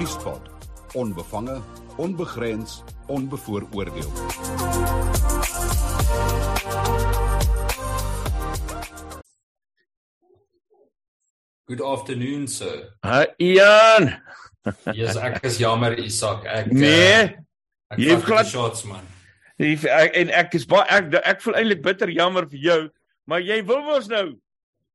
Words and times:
Nuuspot. 0.00 0.40
Onbevange, 0.94 1.60
onbegrens, 1.98 2.82
onbevooroordeel. 3.06 4.08
Good 11.68 11.80
afternoon 11.82 12.46
sir. 12.48 12.90
Ha 13.04 13.26
Ian. 13.40 14.10
Yes, 14.92 15.16
ek 15.16 15.38
is 15.48 15.56
jammer 15.56 15.94
Isak. 15.96 16.42
Ek 16.44 16.66
Nee. 16.68 17.32
uh, 17.88 17.96
ek 17.96 18.24
glad- 18.28 18.44
die 18.44 18.50
shots 18.52 18.84
man. 18.84 19.06
Ek, 19.56 19.84
ek, 19.88 20.10
en 20.20 20.28
ek 20.36 20.54
is 20.58 20.66
baie 20.68 20.84
ek 20.92 21.14
ek 21.24 21.40
voel 21.40 21.56
eintlik 21.56 21.80
bitter 21.84 22.12
jammer 22.12 22.44
vir 22.48 22.60
jou, 22.60 22.80
maar 23.26 23.40
jy 23.40 23.62
wil 23.64 23.80
mos 23.86 24.08
nou 24.12 24.34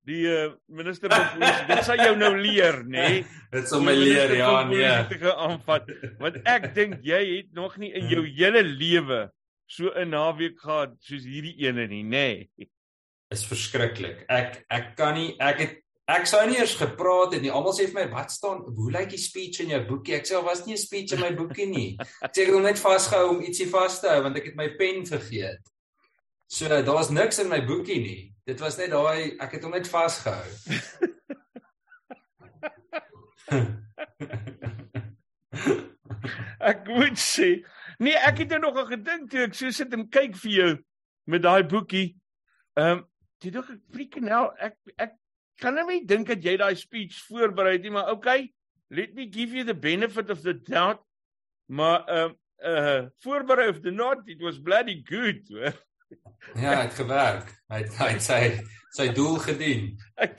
die 0.05 0.25
uh, 0.29 0.51
minister 0.69 1.09
van 1.09 1.25
polisie. 1.33 1.65
Dit 1.69 1.87
sal 1.87 2.01
jou 2.03 2.13
nou 2.19 2.31
leer, 2.37 2.81
nê? 2.85 3.05
Nee? 3.05 3.23
Dit 3.55 3.69
sal 3.71 3.81
my 3.85 3.93
leer 3.95 4.35
ja 4.35 4.51
nee. 4.67 4.91
Aanvat. 5.31 5.89
Want 6.19 6.41
ek 6.49 6.69
dink 6.75 7.01
jy 7.05 7.21
het 7.37 7.53
nog 7.55 7.77
nie 7.81 7.93
in 7.95 8.09
jou 8.11 8.25
hele 8.27 8.61
lewe 8.65 9.25
so 9.65 9.89
'n 9.95 10.11
naweek 10.13 10.59
gehad 10.61 10.93
soos 11.01 11.25
hierdie 11.25 11.55
ene 11.65 11.87
nie, 11.87 12.03
nê? 12.03 12.27
Nee. 12.57 12.69
Is 13.33 13.45
verskriklik. 13.49 14.25
Ek 14.29 14.65
ek 14.69 14.93
kan 14.99 15.15
nie 15.17 15.33
ek 15.41 15.59
het 15.63 15.73
ek 16.05 16.27
sou 16.29 16.43
nie 16.45 16.59
eers 16.59 16.75
gepraat 16.77 17.33
het 17.33 17.41
nie. 17.41 17.49
Almal 17.49 17.73
sê 17.73 17.87
vir 17.89 18.05
my, 18.05 18.11
"Wat 18.11 18.31
staan? 18.31 18.61
Hoe 18.61 18.91
lyk 18.91 19.09
die 19.09 19.17
speech 19.17 19.59
in 19.61 19.69
jou 19.69 19.81
boekie?" 19.87 20.13
Ek 20.13 20.25
sê, 20.25 20.37
"Daar 20.37 20.43
was 20.43 20.65
nie 20.65 20.73
'n 20.73 20.77
speech 20.77 21.13
in 21.13 21.19
my 21.19 21.33
boekie 21.33 21.65
nie." 21.65 21.97
Ek 22.21 22.31
sê 22.31 22.41
ek 22.41 22.47
het 22.47 22.53
hom 22.53 22.63
net 22.63 22.79
vasgehou 22.79 23.29
om 23.29 23.41
ietsie 23.41 23.69
vas 23.69 23.99
te 23.99 24.07
hou 24.07 24.21
want 24.21 24.37
ek 24.37 24.45
het 24.45 24.55
my 24.55 24.69
pen 24.77 25.05
vergeet. 25.05 25.63
So 26.47 26.69
daar 26.69 26.85
was 26.85 27.09
niks 27.09 27.39
in 27.39 27.49
my 27.49 27.65
boekie 27.65 28.01
nie. 28.01 28.35
Dit 28.45 28.59
was 28.59 28.77
net 28.77 28.91
daai 28.93 29.33
ek 29.41 29.57
het 29.57 29.63
hom 29.65 29.73
net 29.73 29.89
vasgehou. 29.89 30.45
Ek 36.65 36.87
moet 36.89 37.19
sê, 37.21 37.59
nee, 38.01 38.15
ek 38.25 38.39
het 38.41 38.55
nou 38.55 38.63
nog 38.63 38.79
al 38.81 38.87
gedink 38.89 39.27
toe 39.29 39.43
ek 39.45 39.53
so 39.53 39.69
sit 39.75 39.91
en 39.93 40.07
kyk 40.09 40.33
vir 40.41 40.51
jou 40.51 40.69
met 41.29 41.43
daai 41.43 41.61
boekie. 41.69 42.15
Ehm, 42.79 43.03
um, 43.03 43.05
jy 43.43 43.51
dink 43.53 43.69
ek 43.69 44.17
hell, 44.25 44.47
ek 44.57 44.73
ek 45.05 45.13
kan 45.61 45.77
nou 45.77 45.83
nie 45.85 46.01
dink 46.09 46.31
dat 46.31 46.41
jy 46.43 46.55
daai 46.57 46.73
speech 46.79 47.19
voorberei 47.27 47.75
het 47.75 47.85
nie, 47.85 47.93
maar 47.93 48.09
okay, 48.15 48.49
let 48.89 49.13
me 49.13 49.27
give 49.29 49.53
you 49.53 49.63
the 49.63 49.77
benefit 49.77 50.33
of 50.33 50.41
the 50.41 50.55
doubt. 50.57 51.05
Maar 51.69 52.01
ehm 52.07 52.33
um, 52.33 52.35
uh 52.65 53.01
voorberei 53.21 53.69
of 53.69 53.83
the 53.83 53.91
not, 53.91 54.25
it 54.25 54.41
was 54.41 54.57
bloody 54.57 55.03
good. 55.05 55.45
Ja, 56.55 56.81
het 56.83 56.93
gewerk. 56.95 57.49
Hy 57.71 57.81
het, 57.83 57.95
hy 57.99 58.09
het 58.15 58.23
sy 58.23 58.41
sy 58.95 59.09
doel 59.15 59.39
gedien. 59.43 59.89
Ek 60.21 60.37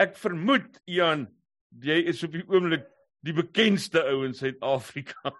ek 0.00 0.14
vermoed 0.16 0.78
Ian, 0.88 1.26
jy 1.84 1.98
is 2.08 2.22
op 2.24 2.32
die 2.32 2.44
oomblik 2.48 2.86
die 3.26 3.34
bekendste 3.36 4.00
ou 4.08 4.22
in 4.24 4.32
Suid-Afrika. 4.38 5.32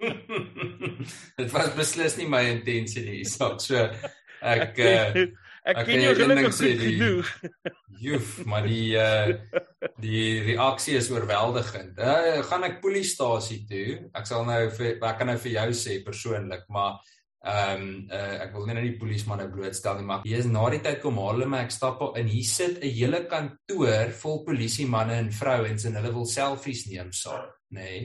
Dit 1.38 1.52
was 1.52 1.70
beslis 1.76 2.16
nie 2.18 2.26
my 2.30 2.42
intensie 2.54 3.04
nie, 3.06 3.20
Isak. 3.24 3.60
So 3.64 3.76
ek 4.40 4.80
uh 4.84 5.28
ek 5.70 5.76
ek 5.76 5.86
ken 5.86 6.02
jou 6.06 6.12
gelukkig 6.16 6.54
sê, 6.56 6.70
die- 6.80 6.98
joef, 8.06 8.30
maar 8.48 8.64
die 8.68 8.96
uh 8.96 9.34
die 10.00 10.40
reaksie 10.50 10.96
is 11.00 11.10
oorweldigend. 11.12 11.98
Uh, 12.00 12.40
gaan 12.48 12.64
ek 12.68 12.80
polisiestasie 12.84 13.62
toe. 13.68 13.98
Ek 14.16 14.28
sal 14.28 14.46
nou 14.48 14.62
vir 14.76 14.96
ek 14.96 15.18
kan 15.20 15.28
nou 15.32 15.38
vir 15.40 15.56
jou 15.58 15.68
sê 15.76 16.00
persoonlik, 16.04 16.64
maar 16.72 16.98
ehm 17.40 17.82
um, 17.82 17.92
uh, 18.12 18.34
ek 18.44 18.50
wil 18.52 18.66
nie 18.68 18.74
nou 18.76 18.82
die 18.84 18.98
polismanne 19.00 19.46
blootstel 19.48 19.96
nie, 19.96 20.04
maar 20.10 20.24
hier 20.26 20.42
is 20.42 20.48
na 20.50 20.66
die 20.74 20.82
tyd 20.84 20.98
kom 21.00 21.16
haal 21.22 21.38
hulle 21.38 21.48
my 21.48 21.62
ek 21.64 21.72
stap 21.72 22.02
en 22.10 22.28
hier 22.28 22.44
sit 22.44 22.82
'n 22.82 22.92
hele 22.98 23.22
kantoor 23.30 24.12
vol 24.22 24.42
polisiemanne 24.44 25.16
en 25.22 25.30
vrouens 25.32 25.86
en 25.86 25.96
hulle 25.96 26.12
wil 26.18 26.26
selfies 26.26 26.84
neem 26.90 27.12
saam, 27.12 27.48
nê. 27.70 27.80
Nee. 27.80 28.02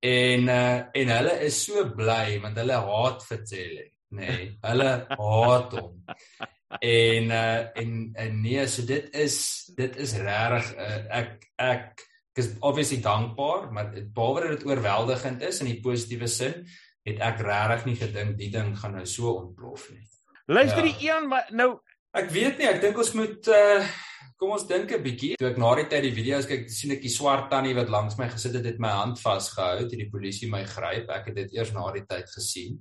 En 0.00 0.48
uh, 0.48 0.80
en 0.94 1.14
hulle 1.16 1.34
is 1.44 1.60
so 1.66 1.84
bly 2.00 2.38
want 2.42 2.56
hulle 2.56 2.80
haat 2.88 3.24
Fetsele, 3.28 3.84
nê. 4.16 4.26
Nee. 4.26 4.50
Hulle 4.62 4.90
haat 5.10 5.72
hom. 5.80 6.04
En 6.80 7.30
uh 7.30 7.60
en, 7.80 7.94
en 8.14 8.40
nee, 8.42 8.66
so 8.66 8.82
dit 8.86 9.08
is 9.12 9.38
dit 9.76 9.96
is 9.96 10.16
regtig 10.24 10.72
uh, 10.76 11.00
ek 11.20 11.48
ek 11.56 12.06
ek 12.38 12.44
is 12.44 12.52
obviously 12.60 13.00
dankbaar, 13.02 13.72
maar 13.72 13.88
behalwe 14.14 14.44
dat 14.44 14.58
dit 14.58 14.68
oorweldigend 14.68 15.42
is 15.42 15.58
in 15.60 15.72
die 15.72 15.80
positiewe 15.82 16.28
sin, 16.30 16.60
het 17.12 17.20
ek 17.20 17.40
regtig 17.44 17.86
nie 17.86 17.96
gedink 17.96 18.36
die 18.38 18.50
ding 18.50 18.74
gaan 18.78 18.92
nou 18.98 19.06
so 19.06 19.32
ontplof 19.42 19.90
nie. 19.90 20.04
Luister 20.46 20.84
Ja. 20.84 20.92
die 20.92 21.10
een 21.10 21.28
maar 21.28 21.46
nou 21.50 21.78
Ek 22.16 22.30
weet 22.32 22.58
nie, 22.58 22.66
ek 22.66 22.80
dink 22.80 22.96
ons 22.98 23.12
moet 23.14 23.48
uh 23.52 23.84
kom 24.38 24.50
ons 24.54 24.66
dink 24.66 24.90
'n 24.92 25.02
bietjie. 25.02 25.34
Toe 25.36 25.50
ek 25.50 25.58
na 25.58 25.74
die 25.74 25.86
tyd 25.90 26.02
die 26.02 26.14
video's 26.14 26.46
kyk, 26.46 26.68
sien 26.70 26.92
ek 26.94 27.02
die 27.02 27.10
swart 27.10 27.50
tannie 27.50 27.74
wat 27.74 27.88
langs 27.90 28.16
my 28.18 28.28
gesit 28.28 28.54
het, 28.54 28.64
het 28.64 28.78
my 28.78 28.88
hand 28.88 29.18
vasgehou 29.20 29.88
toe 29.88 29.98
die 29.98 30.08
polisie 30.10 30.48
my 30.50 30.64
gryp. 30.64 31.10
Ek 31.10 31.26
het 31.26 31.34
dit 31.34 31.52
eers 31.52 31.72
na 31.74 31.92
die 31.92 32.04
tyd 32.06 32.30
gesien. 32.30 32.80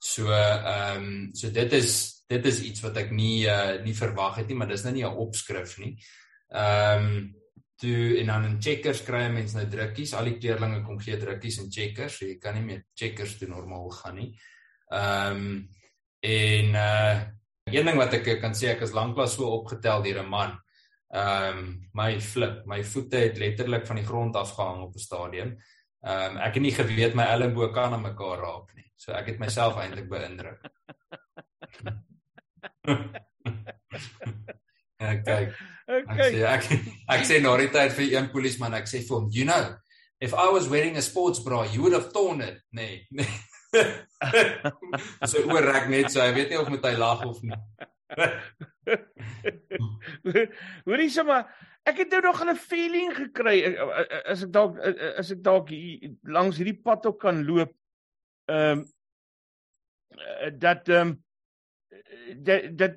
So 0.00 0.26
ehm 0.30 0.96
um, 0.96 1.30
so 1.34 1.50
dit 1.50 1.72
is 1.72 2.24
dit 2.28 2.44
is 2.46 2.60
iets 2.60 2.80
wat 2.82 2.96
ek 2.96 3.10
nie 3.10 3.46
uh 3.46 3.80
nie 3.84 3.94
verwag 3.94 4.36
het 4.36 4.48
nie, 4.48 4.56
maar 4.56 4.68
dis 4.68 4.84
nou 4.84 4.92
nie 4.92 5.04
'n 5.04 5.16
opskrif 5.16 5.78
nie. 5.78 5.96
Ehm 6.52 7.06
um, 7.06 7.34
toe 7.78 8.18
en 8.20 8.26
dan 8.26 8.44
in 8.44 8.62
checkers 8.62 9.02
kry 9.06 9.28
mense 9.32 9.56
nou 9.56 9.66
drukkies. 9.70 10.14
Al 10.18 10.24
die 10.32 10.38
kleerlinge 10.40 10.82
kom 10.86 10.98
gee 11.02 11.18
drukkies 11.20 11.60
en 11.62 11.70
checkers. 11.72 12.18
So 12.18 12.26
jy 12.26 12.38
kan 12.42 12.54
nie 12.58 12.66
meer 12.66 12.84
checkers 12.98 13.36
toe 13.38 13.48
normaal 13.50 13.90
gaan 14.00 14.16
nie. 14.18 14.30
Ehm 14.92 15.36
um, 15.36 15.68
en 16.20 16.74
uh 16.74 17.18
een 17.68 17.84
ding 17.84 17.98
wat 18.00 18.14
ek 18.16 18.40
kan 18.40 18.54
sê 18.56 18.70
ek 18.72 18.80
is 18.86 18.94
lanklaas 18.96 19.34
so 19.36 19.44
opgetel 19.58 20.02
deur 20.02 20.22
'n 20.22 20.28
man. 20.28 20.58
Ehm 21.14 21.58
um, 21.58 21.90
my 21.94 22.20
flip, 22.20 22.66
my 22.66 22.84
voete 22.84 23.16
het 23.16 23.38
letterlik 23.38 23.86
van 23.86 23.96
die 23.96 24.06
grond 24.06 24.36
af 24.36 24.54
gehang 24.56 24.82
op 24.82 24.94
'n 24.94 24.98
stadion. 24.98 25.62
Ehm 26.02 26.36
um, 26.36 26.38
ek 26.38 26.54
het 26.54 26.62
nie 26.62 26.74
geweet 26.74 27.14
my 27.14 27.24
elmboog 27.24 27.72
kan 27.72 27.92
aan 27.92 28.02
mekaar 28.02 28.38
raak 28.38 28.74
nie. 28.74 28.92
So 28.96 29.12
ek 29.12 29.26
het 29.26 29.38
myself 29.38 29.76
eintlik 29.76 30.08
beïndruk. 30.08 30.60
ja, 35.00 35.14
kyk. 35.24 35.77
Ek 35.88 36.04
okay. 36.04 36.32
sê 36.34 36.40
ek 36.44 36.64
ek 37.08 37.22
sê 37.24 37.40
na 37.40 37.56
die 37.56 37.70
tyd 37.72 37.94
vir 37.96 38.10
een 38.12 38.26
polisieman, 38.32 38.74
ek 38.76 38.88
sê 38.90 39.00
vir 39.00 39.16
hom, 39.16 39.28
"You 39.32 39.44
know, 39.48 39.76
if 40.20 40.34
I 40.34 40.48
was 40.52 40.68
wearing 40.68 40.96
a 40.96 41.02
sports 41.02 41.40
bra, 41.40 41.64
you 41.64 41.82
would 41.82 41.96
have 41.96 42.12
torn 42.12 42.40
it." 42.44 42.60
Nee. 42.72 43.06
nee. 43.10 43.26
so 45.30 45.38
oorrek 45.48 45.88
net 45.88 46.12
so, 46.12 46.20
hy 46.20 46.32
weet 46.36 46.50
nie 46.52 46.58
of 46.60 46.68
moet 46.68 46.84
hy 46.84 46.96
lag 47.00 47.24
of 47.24 47.42
nie. 47.42 47.56
Hoorie 50.88 51.10
sommer, 51.12 51.44
ek 51.88 51.96
het 52.04 52.10
nou 52.12 52.20
nog 52.28 52.44
'n 52.44 52.56
feeling 52.56 53.12
gekry 53.16 53.64
eh, 53.64 53.80
eh, 53.80 54.22
as 54.32 54.42
ek 54.44 54.52
dalk 54.52 54.78
eh, 54.80 55.12
as 55.20 55.30
ek 55.32 55.42
dalk 55.44 55.68
hier 55.72 56.16
langs 56.24 56.56
hierdie 56.60 56.80
pad 56.84 57.06
ook 57.06 57.20
kan 57.20 57.44
loop. 57.44 57.72
Ehm 58.48 58.84
um, 58.84 58.86
dat 60.58 60.88
ehm 60.88 61.00
um, 61.00 61.24
dat 62.44 62.76
dat 62.76 62.96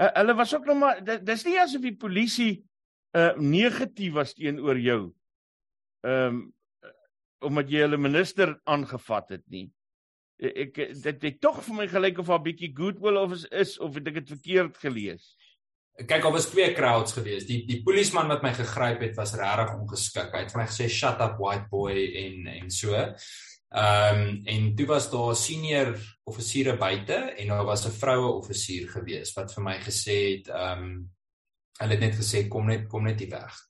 uh, 0.00 0.08
hulle 0.16 0.34
was 0.38 0.54
ook 0.56 0.64
nog 0.66 0.78
maar 0.80 1.02
dis 1.04 1.44
nie 1.44 1.58
asof 1.60 1.82
die 1.84 1.96
polisie 1.96 2.52
uh 3.16 3.32
negatief 3.36 4.12
was 4.14 4.34
teenoor 4.34 4.78
jou. 4.78 5.12
Ehm 6.06 6.26
um, 6.34 6.40
omdat 7.40 7.70
jy 7.72 7.80
hulle 7.86 7.96
minister 7.96 8.50
aangevat 8.68 9.30
het 9.38 9.44
nie. 9.48 9.70
Ek 10.40 10.76
ek- 10.78 10.92
dit 11.02 11.22
het 11.22 11.38
tog 11.40 11.62
vir 11.64 11.74
my 11.74 11.86
gelyk 11.88 12.18
of 12.20 12.28
'n 12.28 12.42
bietjie 12.42 12.72
goodwill 12.76 13.16
of 13.16 13.32
is, 13.32 13.44
is 13.50 13.78
of 13.78 13.94
het 13.94 14.08
ek 14.08 14.14
dit 14.20 14.28
verkeerd 14.28 14.76
gelees. 14.76 15.36
Kyk, 16.00 16.22
daar 16.22 16.32
was 16.32 16.46
twee 16.50 16.72
crowds 16.74 17.12
geweest. 17.12 17.48
Die 17.48 17.66
die 17.66 17.82
polisieman 17.82 18.28
wat 18.28 18.42
my 18.42 18.52
gegryp 18.54 19.00
het 19.00 19.16
was 19.16 19.34
regtig 19.34 19.74
ongeskik. 19.74 20.32
Hy 20.32 20.38
het 20.44 20.52
vir 20.52 20.60
my 20.62 20.66
gesê 20.68 20.88
shut 20.88 21.20
up 21.20 21.38
white 21.38 21.68
boy 21.70 21.96
en 22.16 22.46
en 22.46 22.70
so. 22.70 22.92
Ehm 23.70 24.20
um, 24.20 24.40
en 24.44 24.74
toe 24.74 24.86
was 24.86 25.10
daar 25.10 25.36
senior 25.36 25.94
offisiere 26.26 26.76
buite 26.76 27.14
en 27.14 27.46
daar 27.46 27.64
was 27.64 27.86
'n 27.86 27.90
vroue 27.90 28.32
offisier 28.32 28.88
geweest 28.88 29.36
wat 29.36 29.54
vir 29.54 29.62
my 29.62 29.78
gesê 29.78 30.16
het 30.34 30.48
ehm 30.48 30.82
um, 30.82 31.10
hulle 31.78 31.94
het 31.94 32.00
net 32.00 32.16
gesê 32.18 32.48
kom 32.48 32.66
net 32.66 32.88
kom 32.88 33.04
net 33.04 33.20
hier 33.20 33.30
weg. 33.30 33.69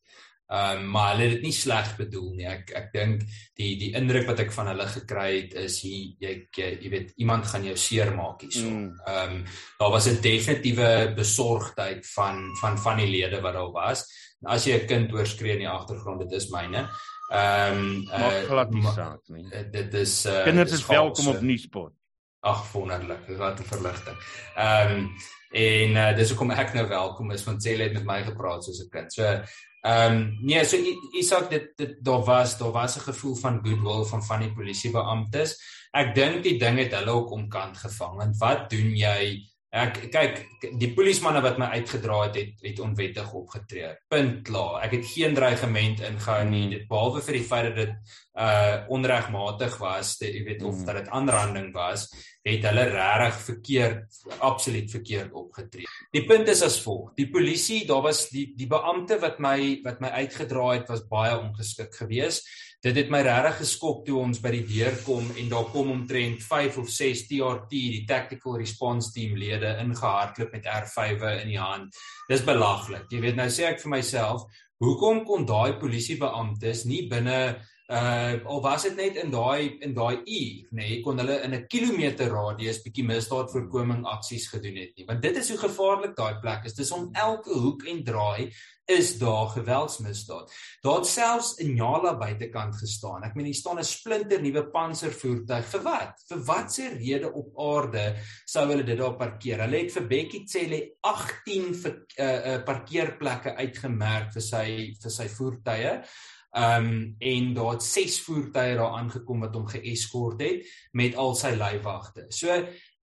Ehm 0.51 0.79
um, 0.81 0.87
maar 0.91 1.13
hulle 1.13 1.23
het 1.29 1.33
dit 1.37 1.43
nie 1.47 1.53
sleg 1.55 1.97
bedoel 1.97 2.31
nie. 2.35 2.47
Ek 2.47 2.71
ek 2.75 2.89
dink 2.93 3.21
die 3.55 3.77
die 3.79 3.93
indruk 3.95 4.27
wat 4.27 4.41
ek 4.41 4.51
van 4.53 4.67
hulle 4.67 4.87
gekry 4.87 5.29
het 5.43 5.53
is 5.55 5.77
jy 5.85 6.17
jy 6.19 6.33
jy, 6.57 6.71
jy 6.83 6.91
weet 6.91 7.13
iemand 7.23 7.47
gaan 7.47 7.65
jou 7.65 7.77
seermaak 7.77 8.41
hierso. 8.43 8.67
Mm. 8.71 8.89
Ehm 9.07 9.37
um, 9.37 9.45
daar 9.79 9.91
was 9.95 10.07
'n 10.11 10.19
definitiewe 10.21 11.13
besorgdheid 11.17 12.07
van 12.15 12.51
van 12.61 12.79
van 12.79 12.97
die 12.99 13.07
lede 13.07 13.41
wat 13.41 13.55
daar 13.55 13.71
was. 13.73 14.05
En 14.43 14.51
as 14.57 14.65
jy 14.67 14.75
'n 14.83 14.87
kind 14.87 15.13
oorskree 15.13 15.53
in 15.53 15.59
die 15.59 15.69
agtergrond, 15.69 16.21
dit 16.21 16.33
is 16.33 16.51
myne. 16.51 16.89
Ehm 17.31 17.79
um, 17.79 18.05
Maak 18.11 18.45
glad 18.47 18.71
nie 18.75 18.83
ma- 18.83 18.93
saak 18.93 19.29
nie. 19.29 19.47
eh, 19.53 19.65
dit 19.71 19.95
is 19.95 20.27
uh, 20.27 20.43
Kinders 20.45 20.71
dis 20.71 20.81
is 20.81 20.87
welkom 20.87 21.29
op 21.29 21.35
eh, 21.37 21.41
Nuuspot. 21.43 21.93
Ag 22.41 22.73
wonderlik, 22.73 23.27
wat 23.37 23.61
'n 23.61 23.69
verligting. 23.69 24.17
Ehm 24.57 24.91
um, 24.91 25.11
en 25.51 25.91
uh, 25.91 26.17
dis 26.17 26.29
hoekom 26.31 26.51
ek 26.51 26.75
nou 26.75 26.87
welkom 26.89 27.31
is 27.35 27.45
want 27.45 27.63
Celle 27.63 27.83
het 27.83 27.93
met 27.93 28.05
my 28.05 28.23
gepraat 28.23 28.65
soos 28.65 28.81
'n 28.81 28.89
kind. 28.89 29.13
So 29.13 29.23
ehm 29.25 30.13
um, 30.13 30.39
nee, 30.41 30.65
so 30.65 30.77
Isak 31.13 31.51
dit 31.51 31.77
dit 31.77 31.97
daar 32.05 32.25
was 32.25 32.59
daar 32.59 32.73
was 32.73 32.97
'n 32.97 33.13
gevoel 33.13 33.35
van 33.35 33.61
goodwill 33.63 34.05
van 34.05 34.25
van 34.25 34.41
die 34.41 34.53
polisiebeamptes. 34.53 35.57
Ek 35.93 36.15
dink 36.15 36.43
die 36.43 36.59
ding 36.59 36.79
het 36.79 36.95
hulle 36.95 37.11
ook 37.11 37.31
omkant 37.31 37.77
gevang 37.77 38.17
want 38.17 38.37
wat 38.39 38.71
doen 38.71 38.97
jy 38.97 39.51
Ek 39.71 40.01
kyk 40.11 40.41
die 40.81 40.89
polismanne 40.97 41.39
wat 41.45 41.59
my 41.63 41.69
uitgedra 41.79 42.25
het 42.25 42.39
het, 42.41 42.57
het 42.65 42.81
onwettig 42.83 43.29
opgetree. 43.39 43.93
Punt 44.11 44.41
klaar. 44.49 44.81
Ek 44.83 44.97
het 44.97 45.07
geen 45.13 45.37
dreigement 45.37 46.03
ingehou 46.09 46.41
nie, 46.49 46.65
dit 46.73 46.89
behalwe 46.91 47.23
vir 47.23 47.39
die 47.39 47.45
feit 47.47 47.69
dat 47.69 47.79
dit 47.79 48.17
uh 48.41 48.91
onregmatig 48.91 49.77
was, 49.79 50.17
dit, 50.19 50.35
jy 50.35 50.43
weet 50.49 50.65
of 50.67 50.75
mm. 50.75 50.85
dat 50.89 50.99
dit 50.99 51.15
aanranding 51.15 51.71
was, 51.77 52.09
het 52.47 52.65
hulle 52.65 52.87
regtig 52.89 53.41
verkeerd 53.45 54.21
absoluut 54.41 54.91
verkeerd 54.91 55.33
opgetree. 55.37 55.89
Die 56.13 56.25
punt 56.25 56.49
is 56.49 56.63
as 56.65 56.81
volg. 56.81 57.13
Die 57.19 57.29
polisie, 57.31 57.83
daar 57.89 58.03
was 58.07 58.27
die 58.33 58.47
die 58.57 58.69
beampte 58.71 59.21
wat 59.21 59.39
my 59.45 59.81
wat 59.85 60.01
my 60.01 60.13
uitgedra 60.23 60.73
het 60.79 60.89
was 60.89 61.07
baie 61.09 61.37
ongeskik 61.37 61.95
geweest 62.01 62.49
dit 62.81 62.97
het 62.97 63.11
my 63.13 63.19
regtig 63.25 63.59
geskok 63.61 64.07
toe 64.07 64.17
ons 64.23 64.39
by 64.41 64.55
die 64.55 64.65
deur 64.65 64.95
kom 65.05 65.27
en 65.37 65.51
daar 65.53 65.67
kom 65.73 65.91
omtrent 65.93 66.41
5 66.41 66.79
of 66.81 66.89
6 66.89 67.27
TRT 67.29 67.69
die 67.77 68.05
tactical 68.09 68.57
response 68.61 69.13
team 69.13 69.35
lede 69.37 69.75
ingehardloop 69.83 70.55
met 70.57 70.69
R5e 70.69 71.35
in 71.43 71.53
die 71.53 71.61
hand. 71.61 71.99
Dis 72.31 72.45
belaglik. 72.47 73.05
Jy 73.13 73.21
weet 73.27 73.37
nou 73.37 73.49
sê 73.53 73.69
ek 73.69 73.83
vir 73.85 73.93
myself, 73.99 74.47
hoekom 74.81 75.27
kon 75.29 75.45
daai 75.45 75.77
polisiebeamptes 75.83 76.87
nie 76.89 77.03
binne 77.11 77.61
uh 77.91 78.39
of 78.47 78.63
was 78.63 78.83
dit 78.83 78.97
net 78.97 79.17
in 79.19 79.33
daai 79.35 79.79
in 79.83 79.95
daai 79.95 80.21
uur 80.23 80.69
nê 80.71 80.83
nee, 80.83 80.99
kon 81.03 81.19
hulle 81.19 81.41
in 81.43 81.55
'n 81.55 81.67
kilometer 81.67 82.31
radius 82.31 82.83
bietjie 82.85 83.05
misdaadvoorkoming 83.05 84.05
aksies 84.07 84.47
gedoen 84.49 84.77
het 84.77 84.93
nie. 84.97 85.07
Want 85.07 85.23
dit 85.23 85.37
is 85.37 85.51
hoe 85.51 85.59
gevaarlik 85.59 86.15
daai 86.17 86.39
plek 86.41 86.65
is. 86.65 86.75
Dis 86.75 86.93
om 86.93 87.11
elke 87.13 87.51
hoek 87.51 87.83
en 87.91 88.05
draai 88.05 88.53
is 88.91 89.19
daar 89.19 89.47
geweldsmisdaad. 89.47 90.53
Daar 90.83 90.97
het 90.97 91.07
selfs 91.07 91.59
'n 91.59 91.75
Njala 91.75 92.17
buitekant 92.17 92.77
gestaan. 92.77 93.23
Ek 93.25 93.35
meen 93.35 93.47
hier 93.47 93.55
staan 93.55 93.79
'n 93.79 93.85
splinter 93.85 94.43
nuwe 94.43 94.71
panservoertuig. 94.71 95.65
Vir 95.65 95.83
wat? 95.83 96.25
Vir 96.29 96.45
watse 96.45 96.89
rede 96.89 97.33
op 97.33 97.59
aarde 97.59 98.17
sou 98.45 98.69
hulle 98.69 98.85
dit 98.85 98.99
daar 98.99 99.17
parkeer? 99.17 99.61
Hulle 99.61 99.79
het 99.79 99.93
vir 99.93 100.07
Bekkie 100.07 100.47
Cele 100.47 100.93
18 101.01 101.75
vir, 101.75 102.05
uh, 102.19 102.47
uh, 102.47 102.63
parkeerplekke 102.65 103.57
uitgemerk 103.57 104.33
vir 104.33 104.43
sy 104.43 104.95
vir 105.03 105.11
sy 105.11 105.29
voertuie 105.29 106.03
Ehm 106.51 106.87
um, 106.87 107.17
en 107.19 107.53
daar 107.55 107.77
het 107.77 107.83
ses 107.87 108.17
voertuie 108.27 108.75
daar 108.75 108.97
aangekom 108.99 109.45
wat 109.45 109.55
hom 109.55 109.69
geëskort 109.71 110.41
het 110.43 110.65
met 110.99 111.15
al 111.15 111.37
sy 111.39 111.53
leiwagte. 111.55 112.25
So 112.35 112.51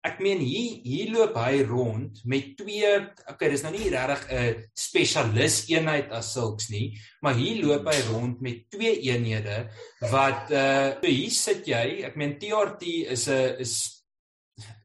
ek 0.04 0.20
meen 0.20 0.42
hier 0.44 0.82
hier 0.84 1.12
loop 1.14 1.36
hy 1.40 1.62
rond 1.64 2.20
met 2.28 2.52
twee 2.60 2.90
okay, 3.24 3.48
dis 3.48 3.64
nou 3.64 3.72
nie 3.72 3.88
regtig 3.88 4.26
'n 4.28 4.62
spesialis 4.76 5.64
eenheid 5.72 6.12
as 6.12 6.32
sulks 6.32 6.68
nie, 6.68 6.92
maar 7.22 7.34
hier 7.40 7.64
loop 7.64 7.88
hy 7.88 7.98
rond 8.12 8.40
met 8.40 8.68
twee 8.70 9.00
eenhede 9.08 9.70
wat 10.12 10.52
uh 10.52 11.00
so 11.00 11.08
hier 11.08 11.30
sit 11.30 11.66
jy, 11.66 12.04
ek 12.04 12.16
meen 12.16 12.38
TRT 12.38 12.82
is 13.16 13.28
'n 13.28 13.56
is 13.64 14.04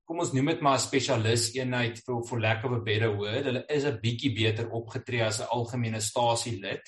kom 0.08 0.20
ons 0.20 0.34
noem 0.34 0.52
dit 0.54 0.62
maar 0.62 0.78
'n 0.78 0.88
spesialis 0.88 1.52
eenheid 1.56 2.00
vir 2.00 2.24
for 2.24 2.40
lack 2.40 2.64
of 2.64 2.72
a 2.72 2.80
better 2.80 3.12
word. 3.12 3.44
Hulle 3.46 3.66
is 3.68 3.84
'n 3.84 4.00
bietjie 4.00 4.34
beter 4.34 4.72
opgetree 4.72 5.22
as 5.22 5.42
'n 5.42 5.52
algemene 5.52 6.00
stasielid. 6.00 6.80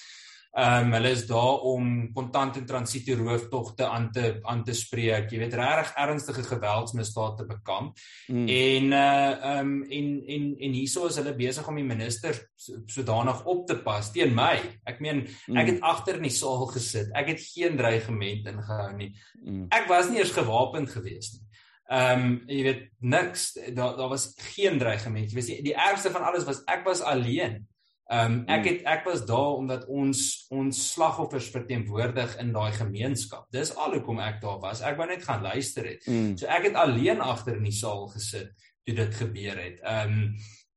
Ehm 0.55 0.85
um, 0.85 0.93
hulle 0.95 1.09
is 1.11 1.25
daar 1.27 1.65
om 1.67 1.87
kontant 2.15 2.55
en 2.55 2.65
transito 2.65 3.15
rooftogte 3.19 3.87
aan 3.91 4.05
te 4.11 4.37
aan 4.47 4.61
te 4.63 4.73
spreek. 4.73 5.27
Jy 5.27 5.41
weet 5.41 5.57
regtig 5.59 5.91
ernstige 5.99 6.45
geweldsmisdade 6.47 7.41
te 7.41 7.45
bekamp. 7.49 7.99
Mm. 8.31 8.47
En 8.47 8.85
uh 8.95 9.33
ehm 9.49 9.59
um, 9.59 9.83
en 9.83 10.07
en 10.35 10.45
en 10.67 10.77
hieso 10.79 11.09
is 11.11 11.19
hulle 11.19 11.35
besig 11.35 11.67
om 11.67 11.75
die 11.75 11.83
minister 11.83 12.39
sodanig 12.55 13.43
op 13.43 13.67
te 13.67 13.75
pas 13.83 14.11
teen 14.15 14.31
my. 14.35 14.55
Ek 14.87 15.03
meen, 15.03 15.25
mm. 15.27 15.59
ek 15.59 15.73
het 15.73 15.83
agter 15.91 16.21
in 16.21 16.29
die 16.29 16.33
saal 16.37 16.63
gesit. 16.71 17.11
Ek 17.11 17.33
het 17.33 17.43
geen 17.49 17.75
dreigement 17.75 18.47
ingehou 18.55 18.89
nie. 18.95 19.11
Mm. 19.43 19.67
Ek 19.75 19.91
was 19.91 20.07
nie 20.07 20.23
eers 20.23 20.31
gewapend 20.39 20.95
geweest 20.95 21.35
nie. 21.35 21.63
Ehm 21.91 22.27
um, 22.31 22.41
jy 22.47 22.63
weet 22.71 22.89
niks 23.03 23.49
daar 23.75 23.99
daar 23.99 24.15
was 24.15 24.31
geen 24.55 24.79
dreigement. 24.79 25.27
Jy 25.27 25.35
weet 25.35 25.51
die, 25.51 25.61
die 25.73 25.79
ergste 25.91 26.15
van 26.15 26.31
alles 26.31 26.47
was 26.47 26.63
ek 26.63 26.87
was 26.87 27.03
alleen. 27.03 27.65
Ehm 28.05 28.33
um, 28.33 28.41
ek 28.45 28.59
hmm. 28.59 28.67
het 28.69 28.83
ek 28.85 29.05
was 29.07 29.23
daar 29.25 29.55
omdat 29.57 29.85
ons 29.89 30.19
ons 30.53 30.81
slagoffers 30.91 31.47
verteenwoordig 31.49 32.35
in 32.41 32.51
daai 32.53 32.71
gemeenskap. 32.77 33.47
Dis 33.51 33.73
al 33.75 33.97
hoekom 33.97 34.19
ek 34.21 34.37
daar 34.43 34.59
was. 34.61 34.83
Ek 34.85 34.99
wou 34.99 35.07
net 35.09 35.25
gaan 35.25 35.41
luister 35.41 35.87
het. 35.89 36.05
Mm. 36.05 36.35
So 36.37 36.45
ek 36.45 36.69
het 36.69 36.77
alleen 36.77 37.21
agter 37.21 37.57
in 37.57 37.65
die 37.65 37.73
saal 37.73 38.05
gesit 38.13 38.51
toe 38.85 38.95
dit 38.95 39.17
gebeur 39.21 39.57
het. 39.57 39.81
Ehm 39.81 40.13
um, 40.13 40.35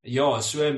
ja, 0.08 0.40
so 0.40 0.70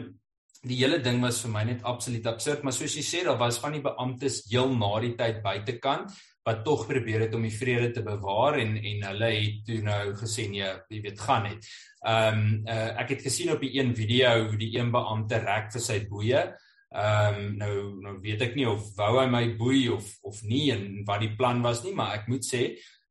die 0.66 0.76
hele 0.76 0.98
ding 1.00 1.22
was 1.22 1.38
vir 1.44 1.52
my 1.54 1.62
net 1.64 1.84
absoluut 1.88 2.26
absurd, 2.26 2.64
maar 2.64 2.74
soos 2.76 2.96
jy 2.98 3.04
sê, 3.06 3.22
daar 3.24 3.38
was 3.40 3.60
van 3.62 3.72
die 3.72 3.84
beamptes 3.84 4.42
heel 4.50 4.74
na 4.74 4.90
die 5.00 5.14
tyd 5.16 5.38
buitekant 5.44 6.10
wat 6.46 6.62
tog 6.64 6.86
probeer 6.88 7.26
het 7.26 7.34
om 7.36 7.44
die 7.44 7.52
vrede 7.52 7.90
te 7.92 8.02
bewaar 8.04 8.58
en 8.62 8.76
en 8.76 9.04
hulle 9.10 9.30
het 9.34 9.60
toe 9.66 9.80
nou 9.84 10.00
gesê 10.18 10.46
nee, 10.48 10.70
jy 10.88 11.00
weet 11.04 11.20
gaan 11.20 11.46
net. 11.48 11.68
Ehm 12.00 12.38
um, 12.38 12.46
uh, 12.64 12.90
ek 13.02 13.14
het 13.16 13.26
gesien 13.28 13.52
op 13.52 13.60
die 13.60 13.74
een 13.76 13.92
video 13.96 14.46
hoe 14.46 14.58
die 14.60 14.72
een 14.78 14.92
beampte 14.94 15.42
rek 15.44 15.68
vir 15.74 15.84
sy 15.84 15.98
boeye. 16.08 16.46
Ehm 16.90 17.42
um, 17.42 17.50
nou 17.60 17.74
nou 18.06 18.16
weet 18.24 18.46
ek 18.48 18.56
nie 18.56 18.66
of 18.68 18.88
wou 18.96 19.12
hy 19.18 19.26
my 19.30 19.44
boei 19.58 19.84
of 19.92 20.16
of 20.26 20.40
nie 20.42 20.70
en 20.72 21.04
wat 21.08 21.20
die 21.26 21.34
plan 21.36 21.60
was 21.62 21.84
nie, 21.84 21.94
maar 21.94 22.16
ek 22.16 22.26
moet 22.32 22.46
sê 22.46 22.64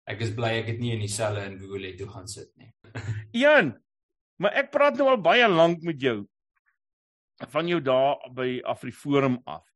ek 0.10 0.26
is 0.26 0.34
bly 0.34 0.56
ek 0.64 0.74
het 0.74 0.82
nie 0.82 0.96
in 0.96 1.06
dieselfde 1.06 1.46
in 1.46 1.60
Google 1.62 1.94
toe 1.96 2.10
gaan 2.10 2.28
sit 2.28 2.50
nie. 2.58 2.74
Ian, 3.44 3.76
maar 4.42 4.58
ek 4.58 4.74
praat 4.74 4.98
nou 4.98 5.12
al 5.14 5.22
baie 5.22 5.48
lank 5.48 5.86
met 5.86 6.02
jou 6.02 6.24
van 7.54 7.70
jou 7.70 7.80
daar 7.80 8.18
by 8.36 8.60
Afriforum 8.68 9.38
af. 9.46 9.69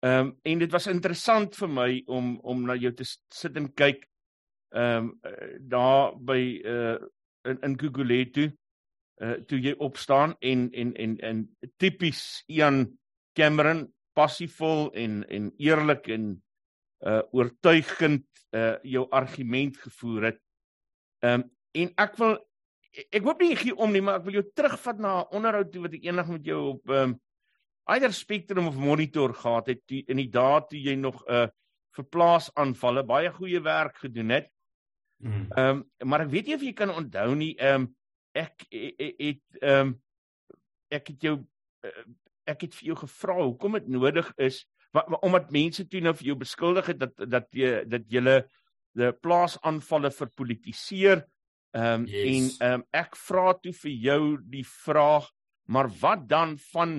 Ehm 0.00 0.26
um, 0.26 0.38
en 0.42 0.58
dit 0.58 0.70
was 0.70 0.86
interessant 0.86 1.56
vir 1.58 1.68
my 1.68 1.90
om 2.06 2.36
om 2.46 2.60
na 2.66 2.76
jou 2.78 2.92
te 2.94 3.04
sit 3.34 3.56
en 3.58 3.66
kyk 3.74 4.04
ehm 4.70 5.08
um, 5.08 5.12
daar 5.70 6.14
by 6.14 6.40
uh 6.62 6.98
in 7.50 7.58
in 7.66 7.74
Guguletu 7.80 8.44
uh 9.22 9.34
toe 9.50 9.58
jy 9.58 9.74
opstaan 9.78 10.36
en 10.38 10.68
en 10.70 10.94
en 10.94 11.18
en 11.18 11.42
tipies 11.82 12.44
Ian 12.46 12.84
Cameron 13.34 13.88
passievol 14.14 14.92
en 14.94 15.24
en 15.26 15.52
eerlik 15.58 16.06
en 16.14 16.30
uh 17.02 17.22
oortuigend 17.32 18.26
uh 18.54 18.76
jou 18.82 19.06
argument 19.10 19.76
gevoer 19.76 20.30
het. 20.30 20.42
Ehm 21.26 21.40
um, 21.40 21.50
en 21.74 21.90
ek 21.96 22.16
wil 22.22 22.38
ek 22.94 23.24
hoop 23.26 23.42
nie 23.42 23.56
gee 23.56 23.74
om 23.74 23.92
nie 23.92 24.00
maar 24.02 24.22
ek 24.22 24.30
wil 24.30 24.38
jou 24.38 24.46
terugvat 24.54 24.98
na 24.98 25.20
'n 25.20 25.34
onderhoud 25.34 25.72
toe 25.72 25.82
wat 25.82 25.94
ek 25.94 26.04
eendag 26.06 26.28
met 26.28 26.44
jou 26.44 26.68
op 26.76 26.90
ehm 26.90 27.10
um, 27.10 27.20
either 27.88 28.12
Spectrum 28.12 28.68
of 28.68 28.76
Monitor 28.76 29.34
gehad 29.34 29.66
het 29.72 29.82
die, 29.88 30.02
in 30.08 30.20
die 30.20 30.30
dae 30.32 30.60
toe 30.68 30.80
jy 30.80 30.94
nog 30.96 31.22
'n 31.26 31.32
uh, 31.32 31.48
verplaas 31.96 32.50
aanvalle 32.54 33.04
baie 33.04 33.30
goeie 33.32 33.60
werk 33.60 33.98
gedoen 34.04 34.30
het. 34.30 34.50
Hmm. 35.18 35.46
Ehm 35.50 35.76
mm. 35.76 35.84
um, 35.98 36.08
maar 36.08 36.20
ek 36.26 36.30
weet 36.30 36.46
nie 36.46 36.54
of 36.54 36.62
jy 36.62 36.72
kan 36.72 36.90
onthou 36.94 37.34
nie 37.34 37.54
ehm 37.58 37.88
um, 37.88 37.94
ek 38.38 38.66
het 38.70 39.42
ehm 39.60 39.88
um, 39.88 39.94
ek 40.94 41.08
het 41.08 41.22
jou 41.22 41.36
uh, 41.84 42.04
ek 42.48 42.66
het 42.66 42.74
vir 42.78 42.92
jou 42.92 42.98
gevra 43.02 43.38
hoekom 43.40 43.72
dit 43.80 43.88
nodig 43.88 44.28
is 44.36 44.62
wat, 44.94 45.10
omdat 45.22 45.50
mense 45.50 45.84
toe 45.88 46.00
nou 46.00 46.14
vir 46.16 46.30
jou 46.30 46.38
beskuldig 46.38 46.92
het 46.92 47.00
dat 47.02 47.24
dat 47.30 47.48
jy 47.52 47.82
dat 47.88 48.06
jy 48.08 48.22
die 48.98 49.10
plaasaanvalle 49.12 50.12
verpolitiseer 50.14 51.24
ehm 51.76 52.04
um, 52.04 52.06
yes. 52.06 52.28
en 52.28 52.68
ehm 52.68 52.80
um, 52.80 52.86
ek 52.92 53.18
vra 53.26 53.52
toe 53.58 53.74
vir 53.82 53.96
jou 54.06 54.22
die 54.54 54.66
vraag 54.66 55.28
maar 55.68 55.90
wat 56.00 56.28
dan 56.28 56.56
van 56.70 56.94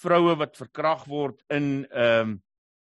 vroue 0.00 0.36
wat 0.40 0.56
verkrag 0.56 1.04
word 1.10 1.42
in 1.48 1.84
ehm 1.90 2.30
um, 2.30 2.38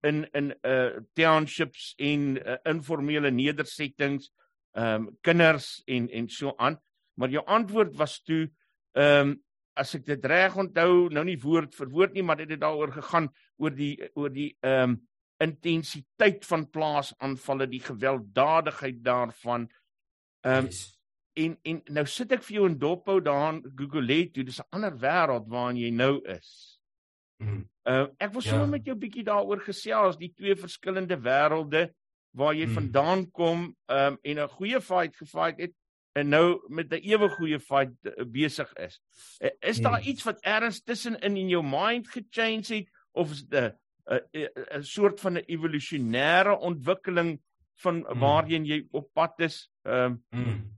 in 0.03 0.25
in 0.35 0.51
uh 0.67 0.99
townships 1.15 1.93
en 1.97 2.35
uh, 2.37 2.57
informele 2.67 3.31
nedersettings 3.31 4.31
ehm 4.73 5.07
um, 5.07 5.17
kinders 5.21 5.81
en 5.85 6.09
en 6.09 6.29
so 6.29 6.53
aan. 6.57 6.79
Maar 7.13 7.29
jou 7.29 7.45
antwoord 7.45 7.95
was 7.95 8.19
toe 8.23 8.49
ehm 8.91 9.29
um, 9.29 9.41
as 9.73 9.95
ek 9.97 10.05
dit 10.05 10.25
reg 10.29 10.55
onthou 10.59 11.09
nou 11.09 11.23
nie 11.25 11.39
woord 11.41 11.73
vir 11.75 11.89
woord 11.89 12.13
nie 12.13 12.23
maar 12.23 12.37
dit 12.37 12.51
het 12.53 12.61
daaroor 12.61 12.91
gegaan 12.93 13.29
oor 13.57 13.73
die 13.73 13.95
oor 14.13 14.33
die 14.33 14.51
ehm 14.61 14.97
um, 14.97 15.01
intensiteit 15.43 16.45
van 16.45 16.69
plaasaanvalle 16.71 17.65
die 17.67 17.81
gewelddadigheid 17.83 19.01
daarvan. 19.03 19.69
Ehm 20.43 20.65
um, 20.65 20.65
yes. 20.65 20.99
en 21.33 21.57
en 21.63 21.81
nou 21.89 22.05
sit 22.05 22.31
ek 22.31 22.43
vir 22.43 22.59
jou 22.59 22.67
in 22.69 22.77
dophou 22.79 23.17
daar 23.21 23.53
in 23.53 23.63
Google 23.75 24.05
het 24.13 24.33
dis 24.33 24.59
'n 24.59 24.69
ander 24.69 24.93
wêreld 24.93 25.47
waarin 25.49 25.77
jy 25.77 25.89
nou 25.89 26.21
is 26.25 26.72
Mm. 27.41 27.69
Uh 27.83 28.07
ek 28.17 28.33
wil 28.33 28.41
sommer 28.41 28.65
ja. 28.65 28.71
met 28.77 28.85
jou 28.85 28.95
bietjie 28.95 29.23
daaroor 29.27 29.61
gesels, 29.61 30.17
die 30.17 30.33
twee 30.35 30.55
verskillende 30.55 31.17
wêrelde 31.19 31.89
waar 32.33 32.55
jy 32.57 32.65
mm. 32.65 32.73
vandaan 32.73 33.31
kom 33.31 33.63
um 33.87 34.17
en 34.21 34.39
'n 34.39 34.53
goeie 34.57 34.81
fight 34.81 35.17
gefight 35.17 35.59
het 35.59 35.73
en 36.13 36.29
nou 36.29 36.61
met 36.69 36.91
'n 36.93 37.01
ewe 37.01 37.29
goeie 37.29 37.59
fight 37.59 37.93
uh, 38.03 38.25
besig 38.25 38.73
is. 38.73 39.01
Uh, 39.39 39.49
is 39.59 39.77
daar 39.77 40.01
mm. 40.01 40.07
iets 40.07 40.23
wat 40.23 40.39
erns 40.41 40.83
tussen 40.83 41.19
in 41.19 41.37
in 41.37 41.49
jou 41.49 41.63
mind 41.63 42.07
gechange 42.07 42.75
het 42.75 42.89
of 43.11 43.31
is 43.31 43.43
dit 43.45 43.73
'n 44.05 44.21
'n 44.77 44.83
soort 44.83 45.19
van 45.19 45.33
'n 45.33 45.45
evolusionêre 45.45 46.57
ontwikkeling 46.59 47.41
van 47.75 47.95
mm. 47.95 48.19
waarheen 48.19 48.65
jy 48.65 48.87
op 48.91 49.13
pad 49.13 49.39
is? 49.39 49.69
Um 49.83 50.23
mm. 50.29 50.71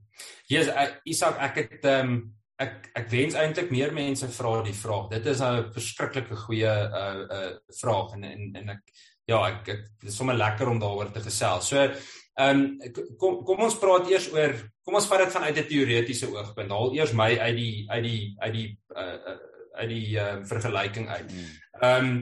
Ja, 0.46 0.60
yes, 0.60 0.98
Isak, 1.04 1.36
ek 1.36 1.54
het 1.54 1.84
um 1.84 2.35
ek 2.58 2.90
ek 2.94 3.10
wens 3.10 3.34
eintlik 3.34 3.70
meer 3.70 3.92
mense 3.92 4.28
vra 4.28 4.62
die 4.62 4.76
vraag. 4.76 5.10
Dit 5.10 5.26
is 5.26 5.40
'n 5.40 5.72
verskriklike 5.72 6.36
goeie 6.36 6.74
uh 7.02 7.26
uh 7.38 7.50
vraag 7.80 8.14
en 8.14 8.24
en 8.24 8.54
en 8.56 8.68
ek 8.68 8.82
ja, 9.26 9.46
ek 9.48 9.68
ek 9.68 9.82
dis 10.00 10.16
sommer 10.16 10.34
lekker 10.34 10.68
om 10.68 10.78
daaroor 10.78 11.12
te 11.12 11.20
gesels. 11.20 11.68
So 11.68 11.88
Ehm 12.36 12.58
um, 12.60 13.04
kom 13.16 13.38
kom 13.48 13.62
ons 13.64 13.78
praat 13.80 14.10
eers 14.12 14.26
oor 14.28 14.52
kom 14.84 14.98
ons 14.98 15.06
vat 15.08 15.22
dit 15.24 15.32
vanuit 15.32 15.58
'n 15.58 15.68
teoretiese 15.70 16.26
oogpunt. 16.28 16.70
Haal 16.70 16.92
eers 16.92 17.12
my 17.16 17.30
uit 17.32 17.56
die 17.56 17.76
uit 17.88 18.04
die 18.04 18.36
uit 18.38 18.52
die 18.52 18.68
uh, 18.92 19.36
uit 19.80 19.88
die 19.88 20.08
uh, 20.20 20.34
vergelyking 20.44 21.08
uit. 21.08 21.30
Hmm. 21.32 21.54
Ehm 21.80 22.04
um, 22.04 22.18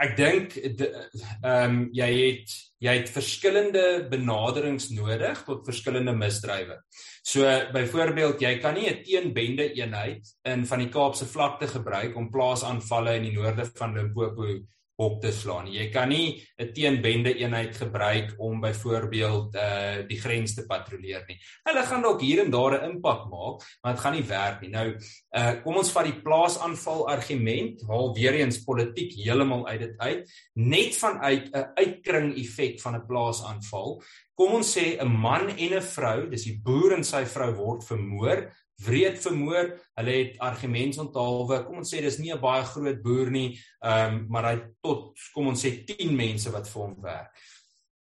ek 0.00 0.16
dink 0.16 0.56
ehm 0.56 1.44
um, 1.44 1.76
jy 1.92 2.08
het 2.24 2.56
jy 2.82 2.94
het 2.98 3.10
verskillende 3.14 3.84
benaderings 4.10 4.88
nodig 4.90 5.44
tot 5.46 5.66
verskillende 5.68 6.14
misdrywe. 6.18 6.80
So 7.22 7.46
byvoorbeeld 7.72 8.42
jy 8.42 8.56
kan 8.58 8.74
nie 8.74 8.90
'n 8.90 9.02
teenbende 9.04 9.72
eenheid 9.74 10.26
in 10.44 10.66
van 10.66 10.78
die 10.78 10.88
Kaapse 10.88 11.26
vlakte 11.26 11.68
gebruik 11.68 12.16
om 12.16 12.30
plaasaanvalle 12.30 13.16
in 13.16 13.22
die 13.22 13.36
noorde 13.38 13.70
van 13.74 13.94
Limpopo 13.94 14.58
op 15.00 15.20
te 15.22 15.32
slaan. 15.32 15.70
Jy 15.72 15.88
kan 15.90 16.08
nie 16.08 16.42
'n 16.58 16.72
teenbende 16.72 17.34
eenheid 17.34 17.76
gebruik 17.76 18.34
om 18.38 18.60
byvoorbeeld 18.60 19.54
uh 19.54 20.06
die 20.08 20.20
grens 20.20 20.54
te 20.54 20.66
patrolleer 20.66 21.24
nie. 21.26 21.38
Hulle 21.64 21.82
gaan 21.82 22.02
dalk 22.02 22.20
hier 22.20 22.44
en 22.44 22.50
daar 22.50 22.78
'n 22.78 22.90
impak 22.90 23.30
maak, 23.30 23.62
maar 23.82 23.94
dit 23.94 24.02
gaan 24.02 24.14
nie 24.14 24.28
werk 24.28 24.60
nie. 24.60 24.70
Nou 24.70 24.96
uh 25.36 25.62
kom 25.62 25.76
ons 25.76 25.92
vat 25.92 26.04
die 26.04 26.22
plaasaanval 26.22 27.08
argument, 27.08 27.82
haal 27.88 28.14
weer 28.14 28.34
eens 28.34 28.64
politiek 28.64 29.12
heeltemal 29.12 29.66
uit 29.66 29.80
dit 29.80 29.98
uit, 29.98 30.30
net 30.54 30.96
vanuit 30.96 31.50
'n 31.52 31.70
uitkring 31.74 32.36
effek 32.36 32.80
van 32.80 32.94
'n 32.94 33.06
plaasaanval. 33.06 34.02
Kom 34.34 34.54
ons 34.54 34.78
sê 34.78 35.00
'n 35.00 35.08
man 35.08 35.48
en 35.48 35.74
'n 35.74 35.82
vrou, 35.82 36.28
dis 36.28 36.44
die 36.44 36.60
boer 36.62 36.92
en 36.92 37.04
sy 37.04 37.24
vrou 37.24 37.54
word 37.54 37.84
vermoor 37.84 38.52
wreed 38.86 39.18
vermoor. 39.22 39.72
Hulle 39.98 40.14
het 40.18 40.38
argumentsonthaalwe. 40.38 41.64
Kom 41.66 41.82
ons 41.82 41.92
sê 41.94 42.00
dis 42.00 42.18
nie 42.18 42.32
'n 42.32 42.40
baie 42.40 42.64
groot 42.64 43.02
boer 43.02 43.30
nie, 43.30 43.58
ehm 43.82 44.14
um, 44.14 44.26
maar 44.28 44.44
hy 44.44 44.56
tot 44.82 45.18
kom 45.34 45.48
ons 45.48 45.64
sê 45.64 45.84
10 45.86 46.16
mense 46.16 46.50
wat 46.50 46.68
vir 46.68 46.82
hom 46.82 46.96
werk. 47.02 47.30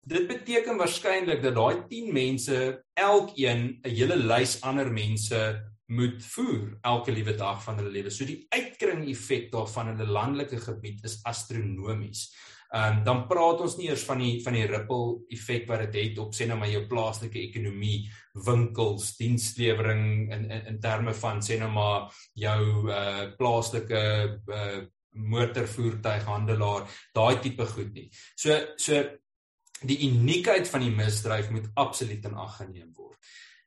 Dit 0.05 0.27
beteken 0.27 0.77
waarskynlik 0.77 1.41
dat 1.41 1.55
daai 1.55 1.87
10 1.89 2.13
mense 2.13 2.83
elkeen 2.93 3.81
'n 3.83 3.89
hele 3.89 4.15
lys 4.15 4.61
ander 4.61 4.91
mense 4.91 5.61
moet 5.87 6.23
voer 6.23 6.77
elke 6.81 7.11
liewe 7.11 7.35
dag 7.37 7.63
van 7.63 7.77
hulle 7.77 7.91
lewe. 7.93 8.09
So 8.09 8.25
die 8.25 8.45
uitkring 8.49 9.05
effek 9.09 9.51
daarvan 9.51 9.89
in 9.89 10.01
'n 10.01 10.11
landelike 10.11 10.57
gebied 10.57 11.03
is 11.03 11.19
astronomies. 11.23 12.33
Um, 12.73 13.03
dan 13.05 13.21
praat 13.29 13.61
ons 13.61 13.75
nie 13.77 13.91
eers 13.91 14.03
van 14.07 14.19
die 14.19 14.39
van 14.43 14.55
die 14.57 14.65
ripple 14.67 15.21
effek 15.31 15.67
wat 15.69 15.85
dit 15.85 15.99
het 15.99 16.17
op 16.23 16.33
sê 16.33 16.47
nou 16.49 16.57
maar 16.59 16.71
jou 16.71 16.81
plaaslike 16.89 17.37
ekonomie, 17.39 18.09
winkels, 18.47 19.11
dienslewering 19.19 20.33
in 20.33 20.49
in, 20.49 20.65
in 20.73 20.79
terme 20.81 21.13
van 21.13 21.43
sê 21.45 21.59
nou 21.61 21.69
maar 21.71 22.09
jou 22.33 22.89
uh 22.89 23.29
plaaslike 23.37 24.03
uh 24.49 24.83
motorvoertuighandelaar, 25.15 26.89
daai 27.15 27.37
tipe 27.39 27.63
goed 27.69 27.93
nie. 27.95 28.09
So 28.35 28.57
so 28.75 28.99
die 29.85 30.01
uniekheid 30.09 30.67
van 30.67 30.83
die 30.83 30.93
misdryf 30.95 31.51
moet 31.53 31.69
absoluut 31.79 32.25
in 32.27 32.35
ag 32.39 32.57
geneem 32.59 32.91
word. 32.95 33.17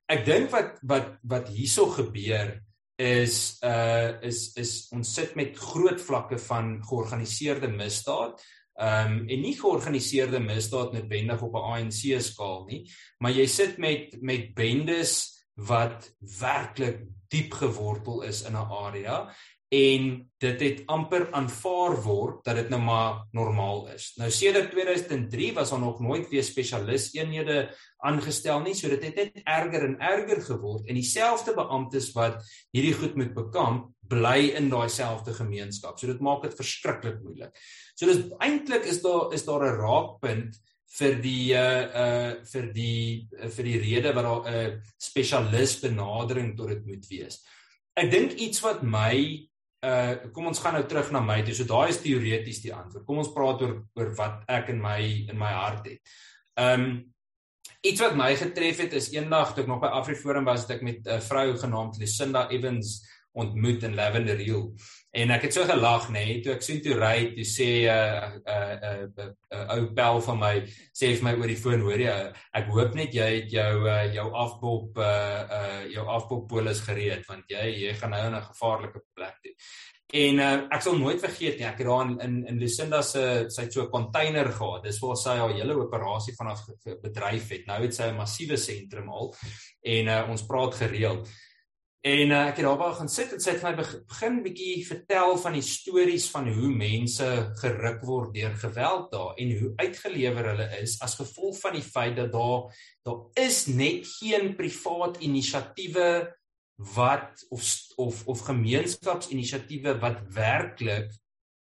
Ek 0.09 0.25
dink 0.26 0.52
wat 0.52 0.81
wat 0.88 1.14
wat 1.28 1.49
hierso 1.52 1.88
gebeur 1.95 2.57
is 2.99 3.59
uh 3.62 4.19
is 4.26 4.57
is 4.59 4.73
ons 4.93 5.14
sit 5.14 5.37
met 5.38 5.57
groot 5.57 6.00
vlakke 6.02 6.38
van 6.49 6.78
georganiseerde 6.83 7.71
misdaad 7.71 8.43
Ehm 8.78 9.12
um, 9.12 9.28
en 9.28 9.40
nie 9.42 9.56
georganiseerde 9.58 10.38
misdaad 10.38 10.92
noodwendig 10.92 11.42
op 11.42 11.54
'n 11.54 11.66
ANC 11.73 12.20
skaal 12.23 12.64
nie, 12.68 12.85
maar 13.18 13.32
jy 13.32 13.47
sit 13.47 13.78
met 13.78 14.14
met 14.23 14.54
bendes 14.54 15.44
wat 15.54 16.06
werklik 16.38 17.02
diep 17.28 17.52
gewortel 17.52 18.23
is 18.23 18.42
in 18.42 18.54
'n 18.54 18.70
area 18.87 19.35
en 19.69 20.05
dit 20.41 20.61
het 20.65 20.79
amper 20.89 21.27
aanvaar 21.37 21.99
word 22.01 22.45
dat 22.47 22.57
dit 22.57 22.71
nou 22.73 22.81
maar 22.81 23.19
normaal 23.37 23.83
is. 23.93 24.15
Nou 24.17 24.31
sedert 24.33 24.71
2003 24.73 25.51
was 25.59 25.71
daar 25.75 25.83
nog 25.83 26.01
nooit 26.01 26.29
weer 26.31 26.45
spesialis 26.45 27.11
eenhede 27.13 27.67
aangestel 27.99 28.63
nie, 28.65 28.73
so 28.75 28.89
dit 28.89 29.05
het 29.05 29.19
net 29.19 29.43
erger 29.45 29.85
en 29.91 29.99
erger 30.01 30.41
geword 30.47 30.89
en 30.89 30.97
dieselfde 30.97 31.53
beamptes 31.57 32.09
wat 32.17 32.41
hierdie 32.73 32.95
goed 32.97 33.19
moet 33.21 33.35
bekamp, 33.37 33.91
bly 34.09 34.55
in 34.57 34.71
daai 34.73 34.89
selfde 34.89 35.35
gemeenskap. 35.37 35.99
So 35.99 36.09
dit 36.09 36.23
maak 36.25 36.47
dit 36.47 36.57
verskriklik 36.57 37.21
moeilik. 37.21 37.53
So 37.93 38.09
dis 38.09 38.25
eintlik 38.41 38.89
is 38.89 39.03
daar 39.05 39.35
is 39.37 39.45
daar 39.45 39.67
'n 39.69 39.81
raakpunt 39.83 40.57
vir 40.97 41.21
die 41.21 41.53
uh 41.53 41.85
uh 41.93 42.31
vir 42.49 42.73
die 42.73 43.29
uh, 43.37 43.51
vir 43.53 43.65
die 43.65 43.79
rede 43.85 44.15
wat 44.17 44.25
daar 44.25 44.49
'n 44.49 44.55
uh, 44.55 44.81
spesialis 44.97 45.81
benadering 45.83 46.57
tot 46.57 46.69
dit 46.69 46.87
moet 46.87 47.07
wees. 47.11 47.45
Ek 47.99 48.11
dink 48.11 48.33
iets 48.33 48.61
wat 48.65 48.83
my 48.83 49.45
uh 49.87 50.30
kom 50.35 50.49
ons 50.50 50.58
gaan 50.58 50.75
nou 50.75 50.87
terug 50.90 51.12
na 51.14 51.20
my 51.23 51.42
toe. 51.42 51.54
So 51.54 51.68
daai 51.68 51.92
is 51.92 52.00
teoreties 52.02 52.62
die 52.64 52.75
antwoord. 52.75 53.06
Kom 53.06 53.20
ons 53.23 53.30
praat 53.35 53.62
oor 53.62 53.76
oor 53.94 54.11
wat 54.18 54.42
ek 54.50 54.73
in 54.75 54.82
my 54.82 54.99
in 55.28 55.38
my 55.38 55.52
hart 55.54 55.87
het. 55.87 56.16
Um 56.58 57.14
iets 57.87 58.02
wat 58.02 58.16
my 58.18 58.32
getref 58.35 58.82
het 58.82 58.97
is 58.99 59.12
eendag 59.14 59.54
toe 59.54 59.62
ek 59.62 59.70
nog 59.70 59.80
by 59.80 59.92
Afriforum 60.00 60.49
was, 60.49 60.66
het 60.66 60.78
ek 60.78 60.82
met 60.82 61.06
'n 61.06 61.20
vrou 61.23 61.56
genaamd 61.56 61.99
Lucinda 61.99 62.49
Evans 62.50 63.06
ontmoet 63.32 63.82
in 63.82 63.94
Lavender 63.94 64.37
Hill. 64.37 64.75
En 65.19 65.33
ek 65.35 65.49
het 65.49 65.57
so 65.57 65.67
gelag 65.67 66.05
nê, 66.15 66.21
nee, 66.29 66.39
toe 66.45 66.53
ek 66.55 66.63
sien 66.63 66.79
toe 66.85 66.95
ry, 66.99 67.33
toe 67.35 67.47
sê 67.49 67.69
'n 67.91 68.39
'n 68.47 69.33
'n 69.57 69.73
ou 69.75 69.87
pel 69.99 70.21
van 70.27 70.39
my 70.39 70.55
sê 70.95 71.11
vir 71.17 71.25
my 71.27 71.35
oor 71.41 71.51
die 71.51 71.63
foon, 71.65 71.83
hoor 71.83 72.03
jy, 72.05 72.17
ek 72.61 72.71
hoop 72.75 72.95
net 72.95 73.15
jy 73.15 73.29
het 73.41 73.51
jou 73.51 73.75
uh, 73.89 74.07
jou 74.15 74.29
afbop 74.45 74.99
uh 74.99 75.43
uh 75.59 75.83
jou 75.91 76.07
afbop 76.07 76.49
polis 76.49 76.81
gereed 76.87 77.27
want 77.27 77.51
jy 77.51 77.67
jy 77.85 77.95
gaan 77.99 78.15
nou 78.15 78.27
in 78.27 78.35
'n 78.35 78.49
gevaarlike 78.51 79.01
plek 79.15 79.37
toe. 79.43 79.55
En 80.09 80.39
uh, 80.41 80.53
ek 80.73 80.83
sal 80.83 80.97
nooit 80.97 81.21
vergeet 81.21 81.59
nie, 81.59 81.67
ek 81.69 81.83
het 81.83 81.87
daar 81.87 82.25
in, 82.25 82.39
in 82.49 82.59
Lucinda 82.59 83.03
se 83.03 83.25
sy 83.53 83.67
het 83.67 83.73
so 83.73 83.83
'n 83.83 83.91
container 83.91 84.53
gehad. 84.53 84.85
Dis 84.85 85.01
waar 85.01 85.17
sy 85.17 85.37
haar 85.37 85.53
hele 85.53 85.75
operasie 85.77 86.35
vanaf 86.37 86.63
bedryf 87.03 87.49
het. 87.49 87.67
Nou 87.67 87.83
het 87.83 87.95
sy 87.95 88.09
'n 88.09 88.17
massiewe 88.17 88.57
sentrum 88.57 89.09
al 89.11 89.35
en 89.83 90.07
uh, 90.07 90.31
ons 90.31 90.47
praat 90.47 90.75
gereeld. 90.75 91.29
En 92.07 92.31
uh, 92.31 92.45
ek 92.47 92.61
het 92.61 92.67
daarby 92.67 92.93
gaan 92.95 93.11
sit 93.11 93.33
en 93.35 93.40
sy 93.43 93.57
het 93.57 93.64
my 93.67 93.73
begin 94.07 94.37
bietjie 94.45 94.85
vertel 94.87 95.33
van 95.43 95.57
die 95.59 95.64
stories 95.67 96.28
van 96.31 96.47
hoe 96.55 96.71
mense 96.71 97.26
geruk 97.59 98.05
word 98.07 98.37
deur 98.37 98.55
geweld 98.61 99.09
daar 99.11 99.33
en 99.35 99.50
hoe 99.59 99.73
uitgelewer 99.83 100.50
hulle 100.52 100.69
is 100.78 100.95
as 101.02 101.19
gevolg 101.19 101.59
van 101.59 101.75
die 101.75 101.83
feit 101.83 102.14
dat 102.21 102.31
daar 102.33 102.71
daar 103.02 103.43
is 103.43 103.64
net 103.67 104.07
geen 104.21 104.55
privaat 104.55 105.19
inisiatiewe 105.26 106.09
wat 106.95 107.43
of 107.50 107.67
of 107.99 108.23
of 108.31 108.47
gemeenskapsinisiatiewe 108.47 109.99
wat 109.99 110.23
werklik 110.31 111.11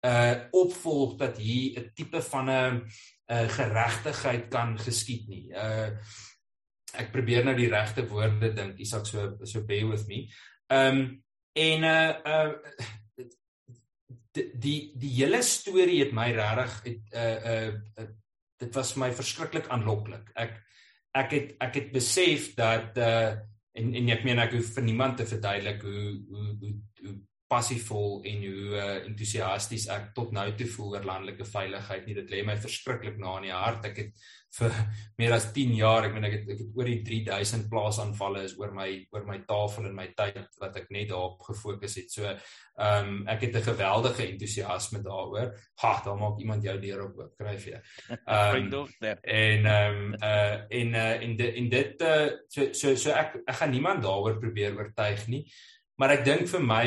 uh 0.03 0.49
opvolg 0.51 1.19
dat 1.21 1.37
hier 1.37 1.77
'n 1.79 1.91
tipe 1.95 2.23
van 2.23 2.49
'n 2.51 2.83
uh, 3.29 3.49
geregtigheid 3.49 4.49
kan 4.49 4.79
geskied 4.79 5.29
nie. 5.29 5.53
Uh 5.53 5.93
ek 6.99 7.13
probeer 7.13 7.45
nou 7.45 7.55
die 7.57 7.71
regte 7.73 8.05
woorde 8.09 8.53
dink. 8.57 8.81
Isak 8.83 9.07
so 9.09 9.37
so 9.49 9.65
bear 9.69 9.89
with 9.91 10.07
me. 10.09 10.27
Ehm 10.73 10.99
um, 10.99 11.23
en 11.53 11.85
uh 11.85 12.13
uh 12.25 12.53
die 14.33 14.93
die 14.97 15.13
hele 15.19 15.43
storie 15.45 16.01
het 16.01 16.13
my 16.17 16.31
regtig 16.33 16.77
het 16.89 17.17
uh 17.23 17.55
uh 17.55 18.07
dit 18.63 18.75
was 18.79 18.95
my 18.97 19.11
verskriklik 19.13 19.69
aanloklik. 19.69 20.31
Ek 20.35 20.61
ek 21.13 21.35
het 21.37 21.57
ek 21.61 21.75
het 21.81 21.91
besef 21.93 22.53
dat 22.57 22.97
uh 22.97 23.33
en 23.73 23.95
en 23.95 24.09
ek 24.15 24.25
meen 24.25 24.41
ek 24.41 24.57
hoef 24.57 24.73
vir 24.77 24.85
niemand 24.85 25.17
te 25.21 25.27
verduidelik 25.29 25.83
hoe 25.83 26.09
hoe 26.29 26.49
hoe, 26.61 26.73
hoe 27.03 27.15
passievol 27.53 28.23
en 28.29 28.45
hoe 28.47 28.77
uh, 28.77 28.85
entoesiasties 29.07 29.89
ek 29.93 30.13
tot 30.17 30.33
nou 30.33 30.47
toe 30.57 30.69
voel 30.75 30.95
oor 30.97 31.09
landelike 31.09 31.45
veiligheid 31.49 32.07
nie. 32.07 32.17
Dit 32.23 32.31
lê 32.33 32.45
my 32.47 32.57
verskriklik 32.61 33.19
na 33.21 33.37
in 33.41 33.51
die 33.51 33.57
hart. 33.57 33.91
Ek 33.91 33.99
het 34.01 34.25
vir 34.53 34.75
meer 35.21 35.33
as 35.37 35.47
10 35.55 35.71
jaar 35.79 36.07
ek 36.07 36.15
meen 36.17 36.27
ek 36.29 36.35
het 36.37 36.51
ek 36.53 36.59
het 36.61 36.75
oor 36.77 36.89
die 36.91 36.99
3000 37.07 37.69
plaasaanvalle 37.73 38.43
is 38.49 38.55
oor 38.61 38.75
my 38.77 38.89
oor 39.15 39.25
my 39.29 39.39
tafel 39.49 39.89
en 39.89 39.97
my 39.97 40.11
tyd 40.17 40.41
wat 40.61 40.77
ek 40.81 40.91
net 40.93 41.09
daarop 41.13 41.41
gefokus 41.47 41.97
het. 42.01 42.13
So 42.13 42.29
ehm 42.29 43.09
um, 43.13 43.23
ek 43.29 43.47
het 43.47 43.57
'n 43.57 43.69
geweldige 43.69 44.27
entoesiasme 44.27 45.03
daaroor. 45.05 45.53
Ha 45.83 45.93
dan 46.05 46.19
maak 46.19 46.41
iemand 46.41 46.65
jou 46.65 46.77
deur 46.81 47.05
op 47.07 47.19
oop 47.19 47.33
skryf 47.37 47.67
jy 47.67 47.81
ehm 48.27 48.73
um, 48.73 48.87
en 49.23 49.67
ehm 49.67 49.97
um, 49.97 50.15
uh, 50.21 50.57
en 50.81 50.95
uh, 50.95 51.23
en 51.25 51.37
dit 51.37 51.55
en 51.63 51.69
dit 51.69 52.03
uh, 52.03 52.29
so 52.49 52.73
so 52.73 52.95
so 52.97 53.11
ek 53.11 53.41
ek 53.47 53.57
gaan 53.57 53.71
niemand 53.71 54.03
daaroor 54.03 54.39
probeer 54.41 54.77
oortuig 54.77 55.29
nie. 55.29 55.47
Maar 55.97 56.19
ek 56.19 56.25
dink 56.25 56.49
vir 56.49 56.61
my 56.61 56.87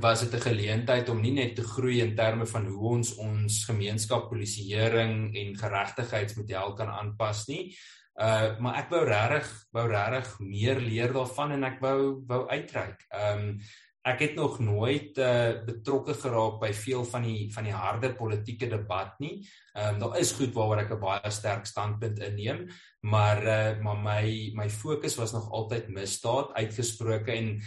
was 0.00 0.20
dit 0.20 0.34
'n 0.34 0.46
geleentheid 0.48 1.08
om 1.08 1.20
nie 1.20 1.32
net 1.32 1.54
te 1.56 1.62
groei 1.62 2.00
in 2.00 2.14
terme 2.14 2.46
van 2.46 2.66
hoe 2.66 2.88
ons 2.94 3.14
ons 3.14 3.64
gemeenskap 3.64 4.28
polisieering 4.28 5.36
en 5.36 5.56
geregtigheidsmodel 5.56 6.72
kan 6.74 6.88
aanpas 6.88 7.46
nie. 7.46 7.76
Uh 8.14 8.58
maar 8.58 8.76
ek 8.78 8.90
wou 8.90 9.04
regtig 9.04 9.48
wou 9.72 9.88
regtig 9.88 10.38
meer 10.38 10.80
leer 10.80 11.12
daarvan 11.12 11.52
en 11.52 11.64
ek 11.64 11.80
wou 11.80 12.22
wou 12.26 12.48
uitreik. 12.48 13.06
Um 13.10 13.58
ek 14.04 14.20
het 14.20 14.34
nog 14.36 14.58
nooit 14.60 15.16
uh 15.18 15.64
betrokke 15.64 16.14
geraak 16.14 16.58
by 16.60 16.70
veel 16.76 17.04
van 17.08 17.24
die 17.24 17.46
van 17.54 17.64
die 17.64 17.72
harde 17.72 18.10
politieke 18.14 18.68
debat 18.68 19.14
nie. 19.18 19.38
Ehm 19.72 19.94
um, 19.94 20.00
daar 20.02 20.18
is 20.20 20.34
goed 20.36 20.52
waaroor 20.52 20.82
ek 20.84 20.92
'n 20.92 21.00
baie 21.00 21.30
sterk 21.30 21.64
standpunt 21.66 22.20
inneem, 22.20 22.68
maar 23.00 23.40
uh 23.42 23.80
maar 23.80 23.96
my 23.96 24.52
my 24.54 24.68
fokus 24.68 25.16
was 25.16 25.32
nog 25.32 25.50
altyd 25.50 25.88
misdaad 25.88 26.52
uitgesproke 26.52 27.32
en 27.32 27.60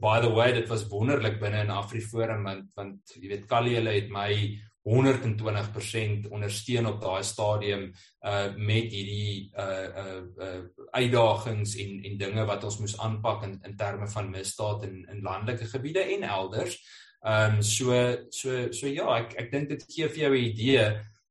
by 0.00 0.20
the 0.20 0.32
way 0.32 0.52
dit 0.52 0.68
was 0.68 0.88
wonderlik 0.88 1.40
binne 1.40 1.64
in 1.64 1.70
Afriforum 1.70 2.44
want 2.44 2.74
want 2.76 3.16
jy 3.16 3.28
weet 3.28 3.48
Callie 3.48 3.76
hulle 3.76 3.96
het 3.96 4.10
my 4.10 4.60
120% 4.88 6.28
ondersteun 6.30 6.86
op 6.86 7.00
daai 7.00 7.22
stadium 7.24 7.88
uh 8.24 8.46
met 8.56 8.92
hierdie 8.94 9.50
uh 9.58 9.88
uh, 10.02 10.22
uh 10.46 10.62
uitdagings 10.96 11.76
en 11.76 11.98
en 12.04 12.16
dinge 12.18 12.46
wat 12.48 12.64
ons 12.64 12.78
moes 12.80 12.96
aanpak 12.98 13.44
in 13.48 13.58
in 13.68 13.76
terme 13.76 14.08
van 14.08 14.30
misdaad 14.30 14.86
in 14.88 15.04
in 15.12 15.22
landelike 15.22 15.68
gebiede 15.74 16.06
en 16.16 16.22
elders. 16.22 16.78
Ehm 17.20 17.58
um, 17.58 17.62
so 17.62 17.92
so 18.30 18.72
so 18.72 18.86
ja, 18.86 19.18
ek 19.18 19.34
ek 19.42 19.50
dink 19.52 19.68
dit 19.68 19.84
gee 19.90 20.08
vir 20.08 20.22
jou 20.24 20.32
'n 20.32 20.44
idee. 20.44 20.86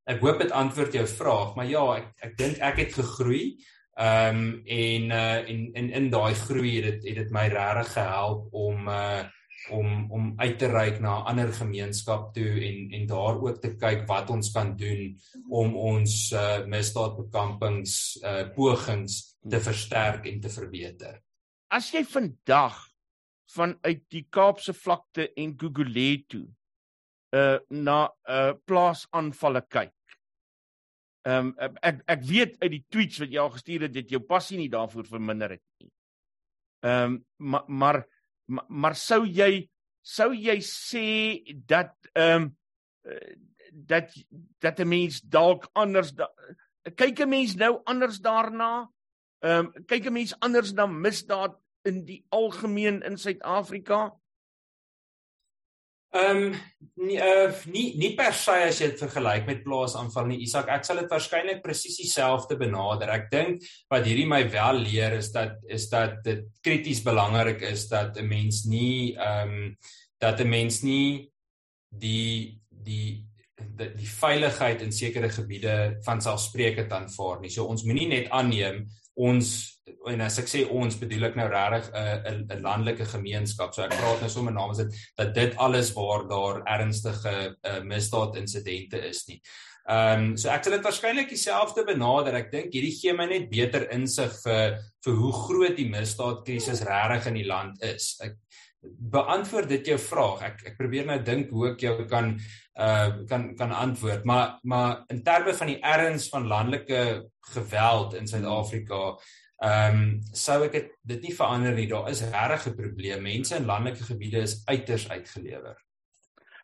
Ek 0.08 0.22
hoop 0.22 0.40
dit 0.40 0.52
antwoord 0.52 0.94
jou 0.94 1.08
vraag, 1.08 1.56
maar 1.56 1.66
ja, 1.68 1.86
ek 1.98 2.08
ek 2.22 2.38
dink 2.38 2.58
ek 2.60 2.78
het 2.78 2.94
gegroei. 2.94 3.58
Ehm 3.98 4.36
um, 4.36 4.62
en 4.66 5.12
uh 5.12 5.50
en 5.50 5.74
in 5.74 5.90
in 5.90 6.10
daai 6.10 6.34
groei 6.36 6.76
het 6.76 7.02
dit 7.02 7.08
het 7.08 7.16
dit 7.24 7.32
my 7.32 7.48
regtig 7.48 7.94
gehelp 7.94 8.54
om 8.54 8.88
uh 8.88 9.24
om 9.70 10.12
om 10.12 10.34
uit 10.38 10.58
te 10.60 10.68
reik 10.72 11.00
na 11.00 11.20
'n 11.20 11.28
ander 11.32 11.54
gemeenskap 11.54 12.34
toe 12.34 12.54
en 12.70 12.92
en 12.92 13.08
daar 13.08 13.42
ook 13.42 13.62
te 13.62 13.76
kyk 13.76 14.08
wat 14.08 14.30
ons 14.30 14.52
kan 14.52 14.76
doen 14.76 15.18
om 15.50 15.76
ons 15.76 16.32
uh, 16.32 16.66
misdaadbekampings 16.66 18.20
uh, 18.24 18.50
pogings 18.56 19.38
te 19.50 19.60
versterk 19.60 20.26
en 20.26 20.40
te 20.40 20.50
verbeter. 20.50 21.22
As 21.68 21.92
jy 21.92 22.04
vandag 22.04 22.88
vanuit 23.52 24.04
die 24.10 24.28
Kaapse 24.30 24.74
vlakte 24.74 25.34
en 25.36 25.56
Gugulet 25.60 26.28
toe 26.28 26.48
uh 27.36 27.60
na 27.70 28.08
'n 28.08 28.12
uh, 28.32 28.54
plaasaanvalle 28.66 29.62
kyk. 29.68 29.94
Ehm 31.28 31.52
um, 31.60 31.78
ek 31.82 32.02
ek 32.08 32.22
weet 32.24 32.54
uit 32.62 32.72
die 32.72 32.86
tweets 32.90 33.20
wat 33.20 33.32
jy 33.32 33.40
al 33.40 33.52
gestuur 33.52 33.82
het 33.82 33.94
dat 33.94 34.10
jou 34.10 34.22
passie 34.24 34.58
nie 34.58 34.70
daarvoor 34.70 35.06
verminder 35.06 35.50
het 35.50 35.64
nie. 35.80 35.92
Ehm 36.86 37.04
um, 37.04 37.26
maar 37.38 37.64
maar 37.68 38.08
maar, 38.48 38.66
maar 38.68 38.96
sou 38.96 39.26
jy 39.26 39.68
sou 40.02 40.32
jy 40.36 40.60
sê 40.64 41.08
dat 41.68 41.94
ehm 42.14 42.48
um, 42.48 42.56
dat 43.72 44.12
dat 44.60 44.80
'n 44.80 44.88
mens 44.88 45.22
dalk 45.22 45.70
anders 45.74 46.12
da, 46.12 46.28
kyk 46.96 47.20
'n 47.20 47.30
mens 47.30 47.56
nou 47.56 47.82
anders 47.84 48.20
daarna? 48.20 48.90
Ehm 49.40 49.66
um, 49.66 49.86
kyk 49.86 50.08
'n 50.08 50.14
mens 50.14 50.40
anders 50.40 50.74
na 50.74 50.86
misdaad 50.86 51.58
in 51.84 52.06
die 52.06 52.26
algemeen 52.30 53.02
in 53.04 53.18
Suid-Afrika 53.18 54.14
Ehm 56.16 56.38
um, 56.38 56.54
nie 57.04 57.18
uh, 57.20 57.52
nie 57.68 57.98
nie 58.00 58.14
per 58.16 58.32
se 58.34 58.54
as 58.70 58.80
jy 58.80 58.88
dit 58.94 59.02
vergelyk 59.04 59.44
met 59.46 59.60
plaasaanval 59.66 60.30
nie 60.30 60.40
Isak 60.46 60.70
ek 60.72 60.86
sal 60.88 61.02
dit 61.02 61.12
waarskynlik 61.12 61.60
presies 61.62 61.98
dieselfde 62.00 62.56
benader. 62.58 63.12
Ek 63.12 63.28
dink 63.32 63.66
wat 63.92 64.08
hierdie 64.08 64.28
my 64.30 64.40
wel 64.50 64.80
leer 64.86 65.18
is 65.20 65.34
dat 65.36 65.60
is 65.68 65.90
dat 65.92 66.22
dit 66.24 66.48
krities 66.64 67.04
belangrik 67.04 67.62
is 67.62 67.90
dat 67.92 68.18
'n 68.18 68.28
mens 68.28 68.64
nie 68.66 69.18
ehm 69.18 69.52
um, 69.52 69.78
dat 70.18 70.40
'n 70.40 70.50
mens 70.50 70.82
nie 70.82 71.30
die 71.92 72.56
die 72.72 73.28
die 73.78 73.92
die 73.98 74.08
veiligheid 74.08 74.82
in 74.82 74.92
sekere 74.92 75.30
gebiede 75.30 76.00
van 76.06 76.22
selfspreekend 76.22 76.92
aanvaar 76.92 77.42
nie. 77.42 77.50
So 77.50 77.66
ons 77.66 77.84
moenie 77.84 78.08
net 78.08 78.30
aanneem 78.30 78.86
ons 79.18 79.50
en 80.12 80.22
as 80.24 80.38
ek 80.42 80.50
sê 80.52 80.64
ons 80.68 80.98
bedoel 81.00 81.30
ek 81.30 81.38
nou 81.40 81.48
regtig 81.52 81.88
'n 81.96 82.46
'n 82.52 82.62
landelike 82.64 83.06
gemeenskap. 83.06 83.74
So 83.74 83.84
ek 83.84 83.96
praat 83.96 84.22
nou 84.22 84.30
sommer 84.30 84.54
namens 84.54 84.78
dit 84.78 84.94
dat 85.18 85.34
dit 85.34 85.56
alles 85.58 85.94
waar 85.96 86.28
daar 86.28 86.62
ernstige 86.66 87.56
uh, 87.64 87.82
misdaad 87.84 88.36
insidente 88.36 88.98
is 89.10 89.26
nie. 89.28 89.42
Ehm 89.88 90.20
um, 90.20 90.38
so 90.38 90.50
ek 90.50 90.64
sal 90.64 90.74
dit 90.76 90.84
waarskynlik 90.84 91.30
dieselfde 91.30 91.86
benader. 91.88 92.36
Ek 92.36 92.52
dink 92.52 92.74
hierdie 92.74 92.92
gee 92.92 93.14
my 93.14 93.26
net 93.26 93.50
beter 93.50 93.88
insig 93.96 94.34
vir 94.44 94.80
vir 95.06 95.14
hoe 95.22 95.32
groot 95.32 95.78
die 95.78 95.90
misdaadkrisis 95.90 96.84
regtig 96.84 97.28
in 97.32 97.40
die 97.40 97.48
land 97.48 97.84
is. 97.84 98.18
Ek 98.22 98.36
beantwoord 98.98 99.70
dit 99.70 99.88
jou 99.94 99.98
vraag. 100.00 100.42
Ek 100.42 100.64
ek 100.72 100.78
probeer 100.78 101.06
nou 101.06 101.20
dink 101.24 101.50
hoe 101.50 101.72
ek 101.74 101.82
jou 101.82 102.06
kan 102.06 102.38
uh 102.78 103.26
kan 103.28 103.56
kan 103.58 103.72
antwoord, 103.72 104.24
maar 104.26 104.60
maar 104.64 105.04
in 105.10 105.24
terme 105.24 105.54
van 105.54 105.68
die 105.68 105.82
erns 105.82 106.30
van 106.30 106.48
landelike 106.48 107.30
geweld 107.54 108.14
in 108.14 108.28
Suid-Afrika 108.28 109.18
Ehm 109.58 109.96
um, 109.96 110.10
sou 110.38 110.60
ek 110.68 110.76
het, 110.78 110.90
dit 111.10 111.24
nie 111.26 111.34
verander 111.34 111.74
nie. 111.74 111.88
Daar 111.90 112.10
is 112.12 112.22
regtig 112.22 112.68
'n 112.68 112.76
probleem. 112.78 113.22
Mense 113.24 113.56
in 113.56 113.66
landelike 113.66 114.04
gebiede 114.04 114.38
is 114.46 114.62
uiters 114.66 115.10
uitgelewer. 115.10 115.78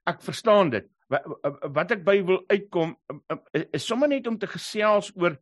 Ek 0.06 0.22
verstaan 0.22 0.70
dit. 0.70 0.86
Wat, 1.08 1.26
wat 1.74 1.92
ek 1.92 2.04
by 2.04 2.22
wil 2.24 2.44
uitkom 2.48 2.96
is 3.72 3.86
sommer 3.86 4.08
net 4.08 4.28
om 4.28 4.38
te 4.38 4.48
gesels 4.48 5.12
oor 5.16 5.40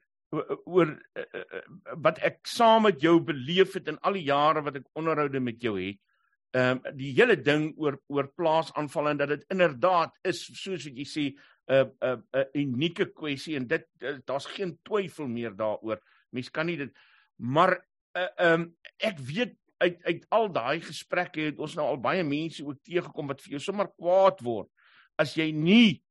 oor 0.63 0.95
wat 1.99 2.19
ek 2.19 2.47
saam 2.47 2.87
met 2.87 3.01
jou 3.01 3.19
beleef 3.19 3.73
het 3.73 3.87
in 3.87 3.99
al 3.99 4.13
die 4.13 4.23
jare 4.23 4.63
wat 4.63 4.75
ek 4.75 4.87
onderhoude 4.95 5.39
met 5.39 5.61
jou 5.61 5.75
het. 5.75 5.99
Ehm 6.51 6.81
um, 6.83 6.97
die 6.97 7.13
hele 7.15 7.37
ding 7.41 7.71
oor 7.77 8.01
oor 8.07 8.27
plaasaanvalle 8.35 9.09
en 9.09 9.17
dat 9.17 9.29
dit 9.29 9.45
inderdaad 9.49 10.17
is 10.27 10.43
soos 10.43 10.85
wat 10.85 10.97
jy 10.97 11.05
sê 11.07 11.23
'n 11.67 11.91
'n 12.01 12.23
'n 12.33 12.49
unieke 12.53 13.05
kwessie 13.13 13.55
en 13.55 13.67
dit 13.67 13.87
daar's 14.25 14.45
geen 14.45 14.77
twyfel 14.83 15.27
meer 15.27 15.55
daaroor. 15.55 16.01
Mens 16.31 16.49
kan 16.49 16.65
nie 16.65 16.77
dit 16.77 16.91
Maar 17.41 17.73
uh, 18.17 18.53
um 18.53 18.69
ek 19.01 19.17
weet 19.25 19.57
uit 19.81 19.97
uit 20.05 20.25
al 20.29 20.51
daai 20.53 20.81
gesprekke 20.85 21.47
het 21.49 21.59
ons 21.59 21.73
nou 21.77 21.87
al 21.89 22.01
baie 22.01 22.23
mense 22.23 22.61
ook 22.61 22.83
teëgekom 22.85 23.31
wat 23.33 23.41
vir 23.41 23.55
jou 23.55 23.61
sommer 23.65 23.89
kwaad 23.97 24.43
word 24.45 24.69
as 25.21 25.33
jy 25.37 25.49
nie 25.55 26.01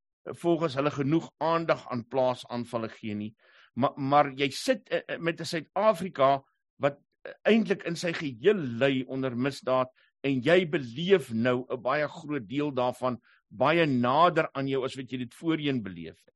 volgens 0.42 0.74
hulle 0.78 0.90
genoeg 0.90 1.28
aandag 1.38 1.84
aan 1.90 2.02
plaasaanvalle 2.10 2.90
gee 2.92 3.14
nie. 3.14 3.30
Maar 3.78 3.94
maar 3.96 4.32
jy 4.36 4.50
sit 4.54 4.90
uh, 4.90 5.18
met 5.18 5.40
'n 5.40 5.46
Suid-Afrika 5.52 6.42
wat 6.82 6.98
uh, 6.98 7.32
eintlik 7.46 7.86
in 7.86 7.96
sy 7.96 8.12
geheel 8.12 8.58
lê 8.82 9.06
onder 9.06 9.36
misdaad 9.36 9.94
en 10.26 10.42
jy 10.44 10.64
beleef 10.68 11.30
nou 11.32 11.66
'n 11.68 11.82
baie 11.82 12.08
groot 12.08 12.48
deel 12.48 12.72
daarvan 12.72 13.20
baie 13.48 13.86
nader 13.86 14.48
aan 14.52 14.68
jou 14.68 14.84
as 14.84 14.96
wat 14.96 15.10
jy 15.10 15.18
dit 15.18 15.34
voorheen 15.34 15.82
beleef 15.82 16.18
het. 16.24 16.34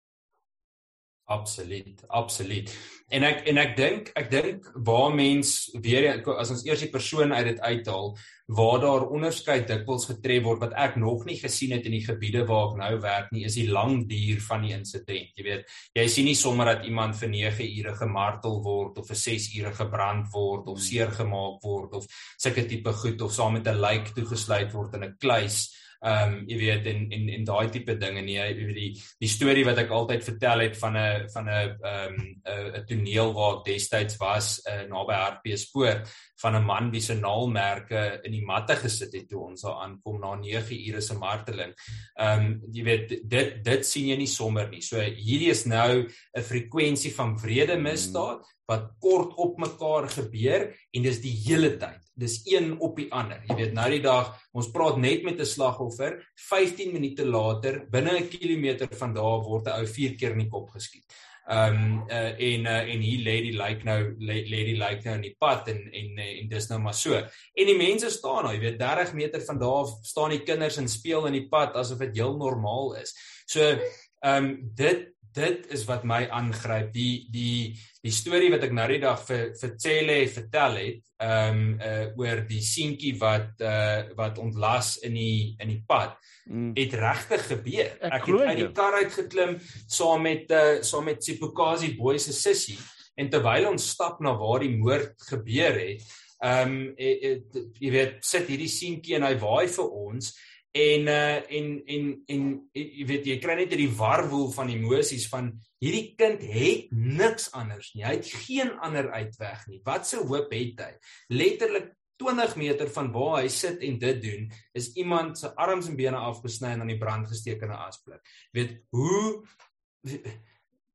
Absoluut, 1.27 2.05
absoluut. 2.09 2.69
En 3.09 3.25
ek 3.25 3.47
en 3.49 3.57
ek 3.63 3.71
dink 3.79 4.11
ek 4.13 4.27
dink 4.29 4.67
waar 4.85 5.15
mens 5.17 5.71
weer 5.81 6.11
as 6.21 6.51
ons 6.53 6.65
eers 6.67 6.83
die 6.85 6.91
persoon 6.93 7.33
uit 7.33 7.47
dit 7.49 7.61
uithaal 7.65 8.11
waar 8.53 8.81
daar 8.83 9.07
onderskeid 9.09 9.65
dikwels 9.71 10.05
getref 10.11 10.43
word 10.45 10.61
wat 10.67 10.75
ek 10.77 10.99
nog 11.01 11.23
nie 11.25 11.39
gesien 11.41 11.73
het 11.73 11.87
in 11.89 11.95
die 11.97 12.03
gebiede 12.05 12.43
waar 12.45 12.75
ek 12.75 12.77
nou 12.83 12.91
werk 13.01 13.31
nie 13.33 13.47
is 13.49 13.57
die 13.57 13.71
lang 13.73 14.03
duur 14.11 14.43
van 14.45 14.67
die 14.67 14.75
insident. 14.77 15.31
Jy 15.33 15.47
weet, 15.47 15.73
jy 15.97 16.05
sien 16.13 16.29
nie 16.29 16.37
sommer 16.37 16.75
dat 16.75 16.85
iemand 16.85 17.17
vir 17.17 17.33
9 17.33 17.71
ure 17.71 17.95
gemartel 18.03 18.61
word 18.67 19.01
of 19.01 19.09
vir 19.09 19.21
6 19.23 19.49
ure 19.63 19.73
gebrand 19.81 20.29
word 20.35 20.69
of 20.69 20.83
seer 20.85 21.09
gemaak 21.09 21.65
word 21.65 21.97
of 22.03 22.11
sulke 22.37 22.67
tipe 22.69 22.93
goed 23.01 23.25
of 23.25 23.33
saam 23.33 23.57
met 23.57 23.69
'n 23.73 23.81
lijk 23.81 24.13
toegesluit 24.13 24.77
word 24.77 25.01
in 25.01 25.09
'n 25.09 25.17
kluis 25.17 25.73
ehm 26.05 26.33
um, 26.35 26.41
jy 26.49 26.59
weet 26.61 26.87
en 26.91 27.07
en 27.17 27.29
en 27.39 27.45
daai 27.49 27.71
tipe 27.73 27.97
dinge 27.97 28.23
nie 28.23 28.37
jy 28.37 28.49
weet 28.59 28.77
die 28.77 28.91
die 29.25 29.31
storie 29.33 29.65
wat 29.65 29.79
ek 29.85 29.91
altyd 29.91 30.27
vertel 30.27 30.65
het 30.67 30.77
van 30.77 30.97
'n 31.01 31.29
van 31.35 31.49
'n 31.49 31.79
ehm 31.93 32.17
'n 32.19 32.81
'n 32.81 32.85
toneel 32.89 33.33
waar 33.33 33.59
ek 33.59 33.65
destyds 33.71 34.17
was 34.21 34.61
uh, 34.69 34.83
naby 34.89 35.15
Hartbeespoort 35.15 36.09
van 36.43 36.57
'n 36.57 36.65
man 36.65 36.91
wie 36.91 37.01
se 37.01 37.15
naalmerke 37.15 38.21
in 38.25 38.33
die 38.33 38.45
matte 38.45 38.77
gesit 38.77 39.13
het 39.13 39.29
toe 39.29 39.47
ons 39.49 39.63
daar 39.63 39.81
aankom 39.85 40.21
na 40.21 40.35
9 40.35 40.77
ure 40.89 41.01
se 41.01 41.15
marteling. 41.15 41.73
Ehm 42.21 42.41
um, 42.41 42.61
jy 42.73 42.85
weet 42.85 43.09
dit 43.25 43.65
dit 43.65 43.87
sien 43.87 44.09
jy 44.09 44.17
nie 44.17 44.31
sommer 44.31 44.69
nie. 44.69 44.83
So 44.83 45.01
hierdie 45.01 45.51
is 45.51 45.65
nou 45.65 46.05
'n 46.37 46.43
frekwensie 46.43 47.15
van 47.15 47.39
vrede 47.39 47.77
misdaad 47.77 48.54
wat 48.67 48.91
kort 49.01 49.35
op 49.37 49.59
mekaar 49.59 50.09
gebeur 50.09 50.71
en 50.93 51.03
dis 51.03 51.21
die 51.21 51.37
hele 51.47 51.77
tyd 51.77 52.05
dis 52.15 52.41
een 52.47 52.75
op 52.79 52.97
die 52.99 53.09
ander. 53.13 53.43
Jy 53.49 53.57
weet 53.59 53.75
nou 53.77 53.87
die 53.91 54.03
dag, 54.03 54.33
ons 54.55 54.71
praat 54.75 54.99
net 55.03 55.25
met 55.27 55.41
'n 55.41 55.47
slagoffer, 55.47 56.23
15 56.49 56.93
minute 56.93 57.27
later, 57.27 57.87
binne 57.91 58.19
'n 58.21 58.29
kilometer 58.29 58.89
van 58.91 59.15
daar 59.15 59.43
word 59.43 59.67
'n 59.67 59.81
ou 59.81 59.87
4 59.87 60.15
keer 60.15 60.33
in 60.33 60.39
die 60.39 60.49
kop 60.49 60.71
geskiet. 60.71 61.05
Ehm 61.47 61.75
um, 61.75 62.05
uh, 62.09 62.41
en 62.41 62.65
uh, 62.65 62.93
en 62.95 63.01
hier 63.01 63.21
lê 63.21 63.43
die 63.43 63.57
like 63.59 63.85
nou 63.85 64.17
lê 64.19 64.45
die 64.49 64.79
like 64.79 65.05
nou 65.05 65.17
in 65.17 65.27
die 65.29 65.37
pad 65.39 65.69
en 65.69 65.93
en 65.93 66.19
en 66.19 66.49
dis 66.49 66.69
nou 66.69 66.79
maar 66.81 66.95
so. 66.95 67.13
En 67.55 67.67
die 67.67 67.77
mense 67.77 68.11
staan 68.11 68.45
nou, 68.45 68.55
jy 68.55 68.61
weet 68.61 68.79
30 68.79 69.13
meter 69.13 69.45
van 69.45 69.59
daar 69.59 69.87
staan 70.03 70.31
die 70.31 70.43
kinders 70.43 70.79
en 70.79 70.89
speel 70.89 71.27
in 71.27 71.33
die 71.33 71.49
pad 71.49 71.77
asof 71.77 71.99
dit 71.99 72.17
heel 72.17 72.37
normaal 72.37 72.95
is. 73.03 73.13
So 73.47 73.61
ehm 73.61 74.45
um, 74.45 74.71
dit 74.75 75.14
dit 75.35 75.67
is 75.75 75.85
wat 75.89 76.05
my 76.09 76.23
aangryp. 76.33 76.93
Die 76.95 77.27
die 77.33 77.75
die 78.05 78.13
storie 78.15 78.51
wat 78.53 78.67
ek 78.67 78.75
nou 78.77 78.87
die 78.91 79.01
dag 79.03 79.21
vir 79.27 79.45
vir 79.61 79.75
Cele 79.81 80.17
vertel 80.31 80.81
het 80.81 81.03
ehm 81.25 81.61
um, 81.61 81.61
uh, 81.79 82.07
oor 82.21 82.43
die 82.49 82.63
seentjie 82.65 83.15
wat 83.21 83.63
uh, 83.65 84.15
wat 84.19 84.41
ontlas 84.43 84.97
in 85.07 85.15
die 85.19 85.55
in 85.63 85.71
die 85.73 85.83
pad 85.89 86.17
mm. 86.47 86.73
het 86.79 86.99
regtig 87.01 87.47
gebeur. 87.53 87.95
Ek, 88.01 88.19
ek 88.19 88.29
het 88.31 88.43
uit 88.51 88.61
die 88.63 88.73
kar 88.77 88.99
uit 89.01 89.15
geklim 89.15 89.57
saam 89.87 90.27
met 90.27 90.51
uh, 90.53 90.83
saam 90.83 91.09
met 91.11 91.25
Sipokazi 91.25 91.95
boy 91.99 92.19
se 92.19 92.35
sussie 92.37 92.79
en 93.17 93.31
terwyl 93.31 93.71
ons 93.71 93.91
stap 93.95 94.21
na 94.21 94.35
waar 94.37 94.65
die 94.65 94.75
moord 94.75 95.15
gebeur 95.31 95.81
het 95.81 96.05
ehm 96.45 96.73
um, 96.75 96.81
jy 96.99 97.91
weet 97.95 98.19
sit 98.27 98.51
hierdie 98.51 98.71
seentjie 98.71 99.17
en 99.17 99.25
hy 99.29 99.37
waai 99.41 99.71
vir 99.71 99.87
ons 99.87 100.35
en 100.75 101.07
uh 101.07 101.37
en 101.57 101.67
en 101.87 102.07
en 102.27 102.47
jy 102.75 103.05
weet 103.07 103.27
jy 103.31 103.37
kry 103.39 103.55
net 103.61 103.71
hierdie 103.71 103.93
warwoel 103.95 104.49
van 104.57 104.73
emosies 104.73 105.29
van 105.31 105.53
hierdie 105.79 106.17
kind 106.19 106.43
het 106.43 106.89
niks 106.91 107.53
anders 107.55 107.93
nie. 107.95 108.03
Hy 108.03 108.17
het 108.17 108.33
geen 108.47 108.73
ander 108.83 109.13
uitweg 109.13 109.69
nie. 109.71 109.79
Wat 109.87 110.09
se 110.09 110.19
hoop 110.19 110.51
het 110.51 110.83
hy? 110.83 110.91
Letterlik 111.31 111.93
20 112.19 112.57
meter 112.59 112.91
van 112.91 113.13
waar 113.15 113.41
hy 113.43 113.49
sit 113.51 113.83
en 113.87 114.01
dit 114.03 114.21
doen, 114.23 114.51
is 114.75 114.91
iemand 114.99 115.39
se 115.39 115.51
arms 115.55 115.91
en 115.91 115.99
bene 115.99 116.19
afgesny 116.19 116.73
en 116.75 116.83
aan 116.83 116.93
die 116.93 116.99
brand 116.99 117.31
gesteek 117.31 117.63
in 117.63 117.71
'n 117.71 117.87
asblik. 117.87 118.23
Weet 118.51 118.83
hoe 118.91 119.47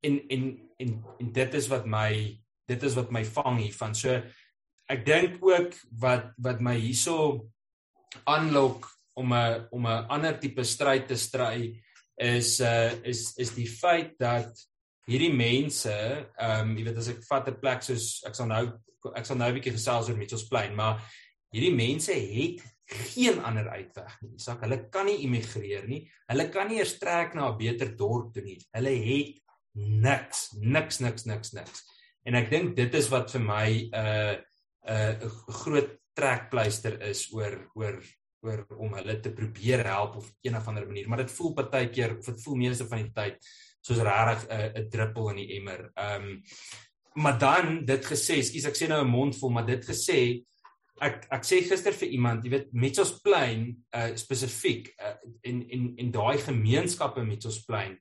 en 0.08 0.22
en 0.28 0.44
en 0.78 1.04
en 1.20 1.32
dit 1.32 1.54
is 1.54 1.68
wat 1.68 1.86
my 1.86 2.40
dit 2.68 2.84
is 2.84 2.96
wat 3.00 3.12
my 3.12 3.24
vang 3.26 3.60
hiervan. 3.64 3.96
So 3.96 4.22
ek 4.90 5.06
dink 5.06 5.40
ook 5.40 5.72
wat 5.92 6.34
wat 6.38 6.60
my 6.60 6.76
hierso 6.76 7.48
aanlok 8.26 8.99
om 9.20 9.34
'n 9.34 9.68
om 9.76 9.86
'n 9.88 10.06
ander 10.16 10.40
tipe 10.40 10.64
stryd 10.64 11.08
te 11.08 11.16
stry 11.16 11.76
is 12.18 12.60
uh 12.60 12.92
is 13.04 13.34
is 13.38 13.52
die 13.56 13.68
feit 13.68 14.18
dat 14.20 14.52
hierdie 15.10 15.34
mense, 15.34 15.94
ehm 16.38 16.70
um, 16.70 16.78
jy 16.78 16.86
weet 16.86 16.98
as 17.02 17.10
ek 17.10 17.24
vat 17.30 17.48
'n 17.50 17.60
plek 17.62 17.84
soos 17.84 18.24
ek 18.28 18.36
sal 18.36 18.48
nou 18.48 18.66
ek 19.16 19.26
sal 19.26 19.38
nou 19.38 19.50
'n 19.50 19.58
bietjie 19.58 19.78
gesels 19.78 20.10
oor 20.10 20.18
Mitchellsplein, 20.18 20.76
maar 20.76 21.02
hierdie 21.54 21.76
mense 21.76 22.14
het 22.14 22.62
geen 22.90 23.40
ander 23.46 23.70
uitweg 23.70 24.16
nie. 24.22 24.38
Sak, 24.38 24.64
hulle 24.66 24.90
kan 24.90 25.06
nie 25.06 25.22
immigreer 25.26 25.88
nie. 25.88 26.02
Hulle 26.30 26.50
kan 26.50 26.68
nie 26.68 26.80
eers 26.80 26.98
trek 27.00 27.36
na 27.36 27.50
'n 27.50 27.58
beter 27.58 27.96
dorp 27.96 28.34
toe 28.34 28.44
nie. 28.44 28.60
Hulle 28.74 28.94
het 29.10 29.42
niks, 29.76 30.54
niks, 30.60 31.00
niks, 31.00 31.26
niks, 31.26 31.54
niks. 31.54 31.84
En 32.26 32.36
ek 32.36 32.50
dink 32.50 32.76
dit 32.76 32.94
is 32.94 33.10
wat 33.10 33.32
vir 33.32 33.42
my 33.42 33.70
'n 33.70 33.94
uh, 33.94 34.36
'n 34.90 35.22
uh, 35.22 35.30
groot 35.64 35.98
trekpleister 36.16 37.02
is 37.02 37.30
oor 37.34 37.70
oor 37.76 38.02
oor 38.42 38.66
om 38.78 38.94
hulle 38.94 39.20
te 39.20 39.32
probeer 39.36 39.86
help 39.86 40.20
op 40.22 40.28
een 40.42 40.56
of 40.56 40.68
ander 40.68 40.88
manier, 40.88 41.10
maar 41.10 41.24
dit 41.24 41.32
voel 41.32 41.54
partykeer 41.54 42.18
of 42.18 42.26
dit 42.26 42.44
voel 42.44 42.56
meeste 42.56 42.88
van 42.88 43.04
die 43.04 43.12
tyd 43.16 43.50
soos 43.82 44.04
regtig 44.04 44.48
'n 44.50 44.84
'n 44.84 44.90
druppel 44.90 45.30
in 45.30 45.36
die 45.36 45.56
emmer. 45.58 45.92
Ehm 45.96 46.24
um, 46.24 46.44
maar 47.14 47.38
dan 47.40 47.86
dit 47.86 48.06
gesê, 48.06 48.42
skus 48.42 48.66
ek 48.66 48.78
sê 48.78 48.88
nou 48.88 49.04
'n 49.04 49.10
mond 49.10 49.36
vol, 49.36 49.50
maar 49.50 49.66
dit 49.66 49.86
gesê 49.86 50.46
ek 51.02 51.28
ek 51.32 51.44
sê 51.44 51.62
gister 51.64 51.94
vir 51.94 52.10
iemand, 52.10 52.44
jy 52.44 52.50
weet 52.50 52.74
Mitchellsplein 52.74 53.78
uh 53.96 54.16
spesifiek 54.16 54.94
uh, 55.00 55.16
en 55.42 55.70
en 55.70 55.94
en 55.98 56.12
daai 56.12 56.38
gemeenskappe 56.38 57.24
Mitchellsplein 57.24 57.98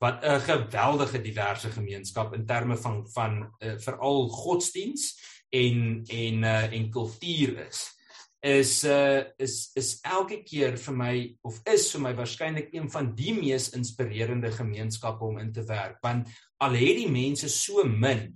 wat 0.00 0.24
'n 0.24 0.40
geweldige 0.40 1.20
diverse 1.22 1.70
gemeenskap 1.70 2.34
in 2.34 2.46
terme 2.46 2.76
van 2.76 3.06
van 3.14 3.54
uh, 3.60 3.76
veral 3.78 4.28
godsdiens 4.28 5.18
en 5.50 6.02
en 6.06 6.42
uh, 6.42 6.72
en 6.72 6.90
kultuur 6.90 7.66
is 7.68 7.97
is 8.40 8.84
uh 8.84 9.24
is 9.38 9.70
is 9.74 9.98
elke 10.06 10.42
keer 10.46 10.76
vir 10.78 10.94
my 10.94 11.14
of 11.42 11.58
is 11.66 11.88
vir 11.92 12.02
my 12.06 12.12
waarskynlik 12.14 12.68
een 12.72 12.90
van 12.90 13.14
die 13.14 13.34
mees 13.34 13.72
inspirerende 13.74 14.52
gemeenskappe 14.54 15.24
om 15.24 15.38
in 15.42 15.52
te 15.52 15.64
werk 15.66 15.98
want 16.02 16.28
al 16.62 16.76
het 16.78 17.00
die 17.02 17.10
mense 17.10 17.48
so 17.48 17.84
min 17.84 18.28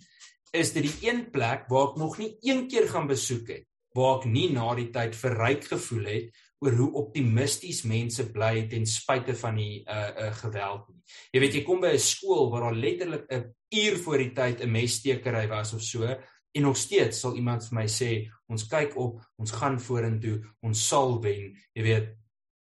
is 0.53 0.73
dit 0.73 0.88
die 0.88 1.09
een 1.09 1.31
plek 1.31 1.69
waar 1.71 1.93
ek 1.93 2.01
nog 2.03 2.19
nie 2.19 2.35
een 2.43 2.67
keer 2.69 2.88
gaan 2.91 3.07
besoek 3.07 3.55
het 3.55 3.69
waar 3.95 4.19
ek 4.21 4.27
nie 4.33 4.49
na 4.53 4.73
die 4.75 4.91
tyd 4.91 5.15
verryk 5.17 5.69
gevoel 5.71 6.09
het 6.09 6.43
oor 6.62 6.77
hoe 6.79 6.91
optimisties 7.03 7.83
mense 7.88 8.25
bly 8.35 8.67
ten 8.71 8.87
spyte 8.87 9.35
van 9.38 9.59
die 9.59 9.83
uh 9.83 10.11
uh 10.27 10.31
geweld 10.38 10.87
nie. 10.93 11.01
Jy 11.35 11.41
weet 11.43 11.57
jy 11.59 11.62
kom 11.67 11.83
by 11.83 11.95
'n 11.95 11.99
skool 11.99 12.51
waar 12.53 12.69
daar 12.69 12.79
letterlik 12.85 13.27
'n 13.31 13.51
uur 13.83 13.97
voor 14.05 14.19
die 14.19 14.33
tyd 14.33 14.62
'n 14.62 14.71
messtekery 14.71 15.49
was 15.49 15.75
of 15.75 15.83
so 15.83 16.07
en 16.53 16.62
nog 16.62 16.77
steeds 16.77 17.21
sal 17.21 17.37
iemand 17.37 17.65
vir 17.69 17.79
my 17.79 17.87
sê 17.88 18.11
ons 18.53 18.67
kyk 18.69 18.97
op, 19.01 19.23
ons 19.41 19.55
gaan 19.57 19.79
vorentoe, 19.81 20.41
ons 20.61 20.88
sal 20.88 21.17
wen. 21.25 21.55
Jy 21.77 21.87
weet 21.87 22.11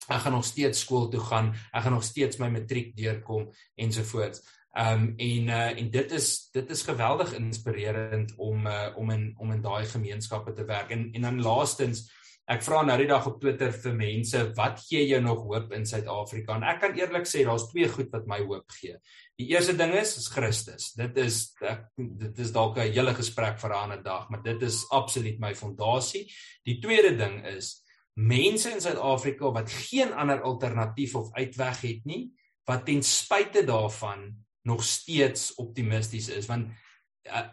ek 0.09 0.23
gaan 0.25 0.37
nog 0.37 0.47
steeds 0.49 0.85
skool 0.85 1.09
toe 1.13 1.21
gaan, 1.21 1.51
ek 1.73 1.85
gaan 1.85 1.97
nog 1.97 2.07
steeds 2.07 2.41
my 2.41 2.49
matriek 2.53 2.95
deurkom 2.97 3.49
ensovoorts. 3.77 4.45
Ehm 4.79 5.03
um, 5.03 5.15
en 5.17 5.49
uh, 5.49 5.81
en 5.81 5.91
dit 5.91 6.13
is 6.13 6.51
dit 6.53 6.71
is 6.71 6.83
geweldig 6.87 7.33
inspirerend 7.35 8.35
om 8.37 8.67
uh, 8.67 8.93
om 8.97 9.11
in 9.11 9.35
om 9.39 9.53
in 9.53 9.63
daai 9.65 9.85
gemeenskappe 9.89 10.53
te 10.53 10.65
werk. 10.65 10.91
En 10.91 11.09
en 11.13 11.23
dan 11.23 11.43
laastens 11.43 12.07
ek 12.49 12.63
vra 12.65 12.81
nou 12.87 12.97
die 12.97 13.09
dag 13.11 13.27
op 13.29 13.41
Twitter 13.43 13.73
vir 13.77 13.97
mense, 13.97 14.41
wat 14.57 14.81
gee 14.87 15.03
jou 15.05 15.21
nog 15.21 15.43
hoop 15.45 15.73
in 15.77 15.85
Suid-Afrika? 15.89 16.57
En 16.57 16.65
ek 16.71 16.81
kan 16.81 16.95
eerlik 16.97 17.29
sê 17.29 17.45
daar's 17.45 17.67
twee 17.69 17.89
goed 17.93 18.09
wat 18.15 18.29
my 18.31 18.39
hoop 18.41 18.73
gee. 18.79 18.97
Die 19.39 19.51
eerste 19.53 19.77
ding 19.77 19.93
is 19.99 20.17
is 20.17 20.31
Christus. 20.33 20.93
Dit 20.97 21.19
is 21.21 21.43
ek, 21.61 21.85
dit 21.99 22.41
is 22.41 22.55
dalk 22.55 22.79
'n 22.79 22.93
hele 22.93 23.15
gesprek 23.15 23.61
vir 23.61 23.71
'n 23.71 23.83
ander 23.83 24.03
dag, 24.03 24.31
maar 24.31 24.43
dit 24.43 24.63
is 24.63 24.87
absoluut 24.91 25.39
my 25.39 25.55
fondasie. 25.55 26.25
Die 26.65 26.81
tweede 26.81 27.17
ding 27.17 27.45
is 27.47 27.85
mense 28.17 28.71
in 28.71 28.81
Suid-Afrika 28.81 29.53
wat 29.53 29.71
geen 29.71 30.13
ander 30.13 30.43
alternatief 30.43 31.15
of 31.15 31.33
uitweg 31.35 31.81
het 31.83 32.05
nie, 32.05 32.33
wat 32.67 32.87
ten 32.87 33.03
spyte 33.03 33.65
daarvan 33.65 34.35
nog 34.65 34.83
steeds 34.85 35.55
optimisties 35.55 36.29
is 36.29 36.47
want 36.47 36.69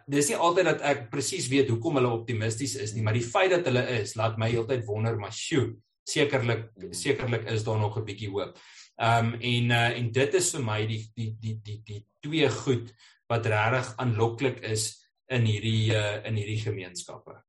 dis 0.08 0.30
nie 0.30 0.38
altyd 0.38 0.65
dat 0.65 0.82
ek 0.82 1.10
presies 1.12 1.49
weet 1.51 1.69
hoekom 1.69 1.97
hulle 1.99 2.12
optimisties 2.15 2.75
is 2.75 2.93
nie 2.95 3.04
maar 3.04 3.17
die 3.17 3.25
feit 3.25 3.51
dat 3.51 3.65
hulle 3.65 3.84
is 3.99 4.15
laat 4.15 4.38
my 4.38 4.49
heeltyd 4.49 4.86
wonder 4.88 5.17
maar 5.19 5.34
sjoe 5.36 5.73
sekerlik 6.06 6.69
sekerlik 6.91 7.49
is 7.49 7.63
daar 7.63 7.80
nog 7.80 7.97
'n 7.97 8.06
bietjie 8.06 8.30
hoop. 8.30 8.58
Ehm 8.95 9.25
um, 9.25 9.34
en 9.34 9.69
uh, 9.69 9.97
en 9.97 10.12
dit 10.12 10.34
is 10.34 10.51
vir 10.56 10.63
my 10.63 10.86
die 10.86 11.12
die 11.15 11.36
die 11.39 11.60
die 11.63 11.82
die 11.84 12.06
twee 12.19 12.49
goed 12.49 12.93
wat 13.28 13.45
regtig 13.45 13.93
aanloklik 13.97 14.60
is 14.60 15.12
in 15.28 15.45
hierdie 15.45 15.91
uh, 15.91 16.25
in 16.25 16.36
hierdie 16.36 16.62
gemeenskappe. 16.62 17.41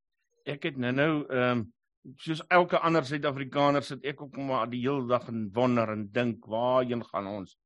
Ek 0.43 0.63
het 0.63 0.77
nou-nou 0.77 1.25
ehm 1.29 1.51
um, 1.51 1.73
soos 2.17 2.41
elke 2.47 2.79
ander 2.79 3.05
Suid-Afrikaner 3.05 3.83
sit 3.83 4.05
ek 4.05 4.21
ook 4.21 4.37
maar 4.37 4.69
die 4.69 4.79
hele 4.79 5.07
dag 5.07 5.27
en 5.27 5.49
wonder 5.53 5.89
en 5.89 6.09
dink 6.11 6.45
waarheen 6.45 7.03
gaan 7.03 7.27
ons? 7.27 7.57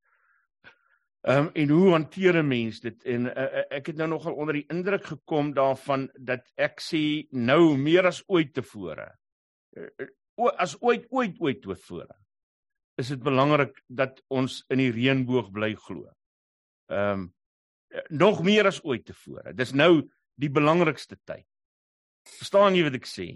Ehm 1.22 1.46
um, 1.46 1.50
en 1.54 1.68
hoe 1.68 1.90
hanteer 1.90 2.34
'n 2.42 2.48
mens 2.48 2.80
dit? 2.80 3.04
En 3.04 3.26
uh, 3.26 3.62
ek 3.70 3.86
het 3.86 3.96
nou 3.96 4.08
nogal 4.08 4.34
onder 4.34 4.54
die 4.54 4.66
indruk 4.68 5.04
gekom 5.04 5.52
daarvan 5.54 6.10
dat 6.18 6.50
ek 6.54 6.80
sê 6.82 7.28
nou 7.30 7.76
meer 7.78 8.06
as 8.06 8.24
ooit 8.26 8.52
tevore. 8.54 9.06
Uh, 9.76 10.08
as 10.56 10.74
ooit 10.80 11.06
ooit 11.10 11.38
ooit 11.38 11.62
tevore. 11.62 12.16
Is 12.98 13.08
dit 13.08 13.22
belangrik 13.22 13.84
dat 13.86 14.22
ons 14.28 14.64
in 14.68 14.78
die 14.78 14.90
reënboog 14.90 15.52
bly 15.52 15.74
glo. 15.74 16.10
Ehm 16.90 17.20
um, 17.20 17.34
nog 18.08 18.42
meer 18.42 18.66
as 18.66 18.82
ooit 18.82 19.04
tevore. 19.04 19.54
Dis 19.54 19.72
nou 19.72 20.10
die 20.34 20.50
belangrikste 20.50 21.16
tyd. 21.24 21.46
Verstaan 22.38 22.74
jy 22.74 22.82
wat 22.82 22.98
ek 22.98 23.06
sê? 23.06 23.28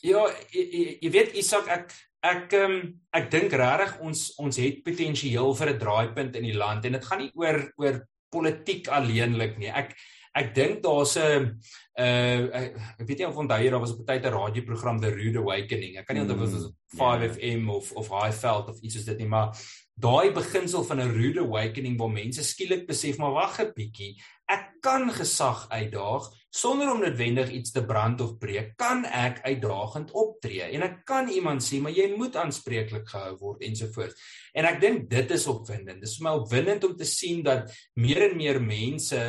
Ja, 0.00 0.22
jy, 0.52 0.98
jy 1.00 1.10
weet 1.10 1.34
Isak 1.34 1.66
ek 1.66 1.90
ek 2.22 2.52
um, 2.58 2.78
ek 3.16 3.30
dink 3.32 3.52
regtig 3.56 3.98
ons 4.04 4.30
ons 4.38 4.56
het 4.60 4.82
potensiaal 4.84 5.54
vir 5.56 5.70
'n 5.72 5.78
draaipunt 5.78 6.36
in 6.36 6.44
die 6.44 6.56
land 6.56 6.84
en 6.84 6.92
dit 6.92 7.04
gaan 7.04 7.18
nie 7.18 7.32
oor 7.34 7.72
oor 7.76 8.00
politiek 8.30 8.88
alleenlik 8.88 9.58
nie. 9.58 9.68
Ek 9.68 9.96
ek 10.36 10.54
dink 10.54 10.82
daar's 10.82 11.16
'n 11.16 11.58
uh 11.98 12.40
ek 13.00 13.06
weet 13.06 13.18
nie 13.18 13.26
of 13.26 13.36
onthou 13.36 13.58
jy 13.58 13.70
daar 13.70 13.80
was 13.80 13.92
op 13.92 14.00
'n 14.00 14.06
tyd 14.06 14.26
'n 14.26 14.32
radioprogram 14.32 15.00
The 15.00 15.10
Rude 15.10 15.38
Awakening. 15.38 15.96
Ek 15.96 16.06
kan 16.06 16.16
nie 16.16 16.22
onthou 16.22 16.36
mm, 16.36 16.44
was 16.44 16.52
dit 16.52 16.74
5FM 16.96 17.64
yeah. 17.64 17.76
of 17.76 17.92
of 17.92 18.08
Highveld 18.08 18.68
of 18.68 18.80
iets 18.80 18.94
soos 18.94 19.04
dit 19.04 19.18
nie, 19.18 19.28
maar 19.28 19.56
daai 20.00 20.32
beginsel 20.32 20.84
van 20.84 21.00
'n 21.00 21.12
rude 21.12 21.40
awakening 21.40 21.98
waar 21.98 22.10
mense 22.10 22.44
skielik 22.44 22.86
besef 22.86 23.18
maar 23.18 23.32
wag 23.32 23.60
'n 23.60 23.72
bietjie 23.76 24.16
ek 24.48 24.80
kan 24.80 25.10
gesag 25.12 25.68
uitdaag 25.68 26.30
sonder 26.50 26.90
om 26.90 26.98
noodwendig 27.00 27.52
iets 27.54 27.70
te 27.70 27.84
brand 27.86 28.20
of 28.20 28.34
breek 28.42 28.74
kan 28.80 29.04
ek 29.06 29.38
uitdagend 29.46 30.10
optree 30.18 30.66
en 30.74 30.82
ek 30.82 31.00
kan 31.06 31.30
iemand 31.30 31.62
sê 31.62 31.78
maar 31.82 31.94
jy 31.94 32.08
moet 32.16 32.36
aanspreeklik 32.36 33.06
gehou 33.08 33.36
word 33.38 33.62
ensovoorts. 33.68 34.18
En 34.54 34.66
ek 34.66 34.80
dink 34.82 35.06
dit 35.10 35.30
is 35.36 35.46
opwindend. 35.50 36.02
Dis 36.02 36.18
vir 36.18 36.26
my 36.26 36.34
opwindend 36.42 36.84
om 36.88 36.96
te 36.98 37.06
sien 37.06 37.44
dat 37.46 37.70
meer 37.94 38.30
en 38.30 38.36
meer 38.36 38.60
mense 38.62 39.22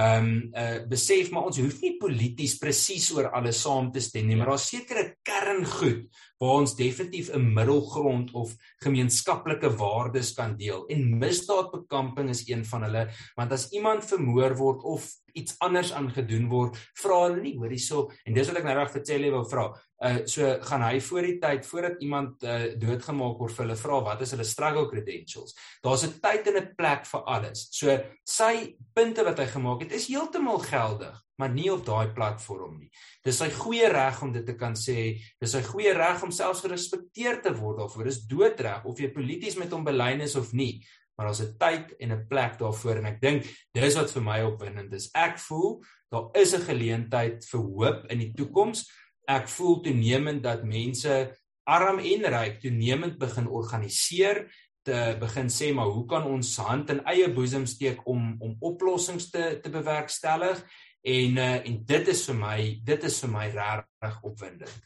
ehm 0.00 0.24
um, 0.24 0.28
uh, 0.56 0.78
besef 0.88 1.28
maar 1.30 1.50
ons 1.50 1.58
hoef 1.60 1.80
nie 1.82 1.98
polities 2.00 2.54
presies 2.56 3.10
oor 3.12 3.28
alles 3.36 3.58
saam 3.60 3.90
te 3.92 4.00
stem 4.00 4.30
nie, 4.30 4.38
maar 4.40 4.54
daar's 4.54 4.70
sekere 4.72 5.18
kerngoed 5.20 6.06
waar 6.40 6.62
ons 6.62 6.72
definitief 6.74 7.28
'n 7.28 7.52
middelgrond 7.54 8.32
of 8.32 8.54
gemeenskaplike 8.82 9.68
waardes 9.76 10.32
kan 10.32 10.56
deel. 10.56 10.86
En 10.88 11.18
misdaadbekamping 11.18 12.30
is 12.30 12.48
een 12.48 12.64
van 12.64 12.82
hulle 12.82 13.10
want 13.36 13.52
as 13.52 13.68
iemand 13.70 14.04
vermoor 14.04 14.56
word 14.56 14.82
of 14.82 15.04
iets 15.38 15.56
anders 15.64 15.92
aangedoen 15.96 16.48
word, 16.50 16.76
vra 17.02 17.22
hulle 17.26 17.40
nie 17.42 17.54
hoor 17.56 17.72
hierso 17.72 18.04
en 18.26 18.36
dis 18.36 18.50
wat 18.50 18.60
ek 18.60 18.68
nou 18.68 18.76
reg 18.78 18.92
vertel 18.92 19.26
jy 19.26 19.32
wou 19.34 19.42
vra. 19.48 19.70
Uh 20.02 20.26
so 20.26 20.48
gaan 20.66 20.82
hy 20.82 21.00
voor 21.06 21.26
die 21.28 21.36
tyd 21.42 21.66
voordat 21.66 22.00
iemand 22.02 22.44
uh 22.44 22.72
doodgemaak 22.82 23.38
word 23.38 23.54
vir 23.56 23.64
hulle 23.66 23.78
vra 23.78 24.00
wat 24.08 24.22
is 24.26 24.34
hulle 24.34 24.46
struggle 24.46 24.88
credentials. 24.90 25.54
Daar's 25.84 26.04
'n 26.04 26.18
tyd 26.20 26.46
en 26.50 26.56
'n 26.62 26.74
plek 26.76 27.06
vir 27.06 27.22
alles. 27.26 27.68
So 27.70 27.98
sy 28.24 28.76
punte 28.94 29.24
wat 29.24 29.38
hy 29.38 29.46
gemaak 29.46 29.82
het 29.82 29.92
is 29.92 30.08
heeltemal 30.08 30.58
geldig, 30.58 31.14
maar 31.38 31.50
nie 31.50 31.70
op 31.72 31.86
daai 31.86 32.12
platform 32.14 32.78
nie. 32.78 32.90
Dis 33.24 33.38
sy 33.38 33.50
goeie 33.50 33.88
reg 33.88 34.22
om 34.22 34.32
dit 34.32 34.46
te 34.46 34.54
kan 34.54 34.74
sê, 34.74 35.18
dis 35.40 35.50
sy 35.50 35.62
goeie 35.62 35.92
reg 35.94 36.22
om 36.22 36.30
selfs 36.30 36.60
gerespekteer 36.60 37.42
te 37.42 37.54
word 37.54 37.78
daarvoor. 37.78 38.04
Dis 38.04 38.26
doodreg 38.26 38.84
of 38.84 38.98
jy 38.98 39.08
polities 39.08 39.56
met 39.56 39.70
hom 39.70 39.84
belyn 39.84 40.20
is 40.20 40.36
of 40.36 40.52
nie 40.52 40.82
maar 41.16 41.26
daar's 41.26 41.42
'n 41.42 41.56
tyd 41.58 41.96
en 42.00 42.12
'n 42.12 42.26
plek 42.28 42.58
daarvoor 42.58 42.96
en 42.96 43.06
ek 43.06 43.20
dink 43.20 43.44
dis 43.72 43.94
wat 43.94 44.10
vir 44.10 44.22
my 44.22 44.40
opwindend 44.42 44.92
is. 44.92 45.10
Ek 45.14 45.38
voel 45.38 45.82
daar 46.10 46.28
is 46.34 46.54
'n 46.54 46.60
geleentheid 46.60 47.44
vir 47.44 47.60
hoop 47.60 48.10
in 48.10 48.18
die 48.18 48.32
toekoms. 48.32 48.90
Ek 49.28 49.48
voel 49.48 49.80
toenemend 49.80 50.42
dat 50.42 50.64
mense 50.64 51.36
arm 51.64 51.98
en 51.98 52.24
ryk 52.24 52.60
toenemend 52.60 53.18
begin 53.18 53.46
organiseer 53.46 54.50
te 54.82 55.16
begin 55.20 55.46
sê 55.50 55.72
maar 55.74 55.86
hoe 55.86 56.06
kan 56.06 56.24
ons 56.26 56.56
hand 56.56 56.90
in 56.90 57.04
eie 57.04 57.28
boesem 57.32 57.66
steek 57.66 58.00
om 58.06 58.36
om 58.42 58.56
oplossings 58.60 59.30
te 59.30 59.60
te 59.62 59.70
bewerkstellig 59.70 60.64
en 61.02 61.36
uh, 61.36 61.66
en 61.66 61.84
dit 61.84 62.08
is 62.08 62.24
vir 62.26 62.38
my 62.38 62.58
dit 62.84 63.04
is 63.04 63.20
vir 63.24 63.30
my 63.30 63.46
regtig 63.54 64.18
opwindend. 64.22 64.80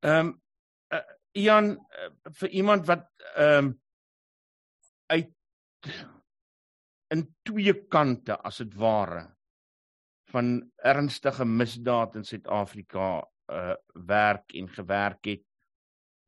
Ehm 0.00 0.26
um, 0.26 0.32
uh, 0.94 1.06
Ian 1.32 1.70
uh, 1.70 2.10
vir 2.40 2.48
iemand 2.48 2.86
wat 2.86 3.06
ehm 3.36 3.64
um, 3.64 3.78
uit 5.10 5.90
in 7.10 7.26
twee 7.46 7.74
kante 7.90 8.36
as 8.46 8.60
dit 8.62 8.74
ware 8.78 9.26
van 10.30 10.58
ernstige 10.86 11.44
misdaad 11.44 12.16
in 12.20 12.26
Suid-Afrika 12.26 13.18
uh 13.50 13.74
werk 14.06 14.54
en 14.54 14.68
gewerk 14.70 15.26
het 15.26 15.42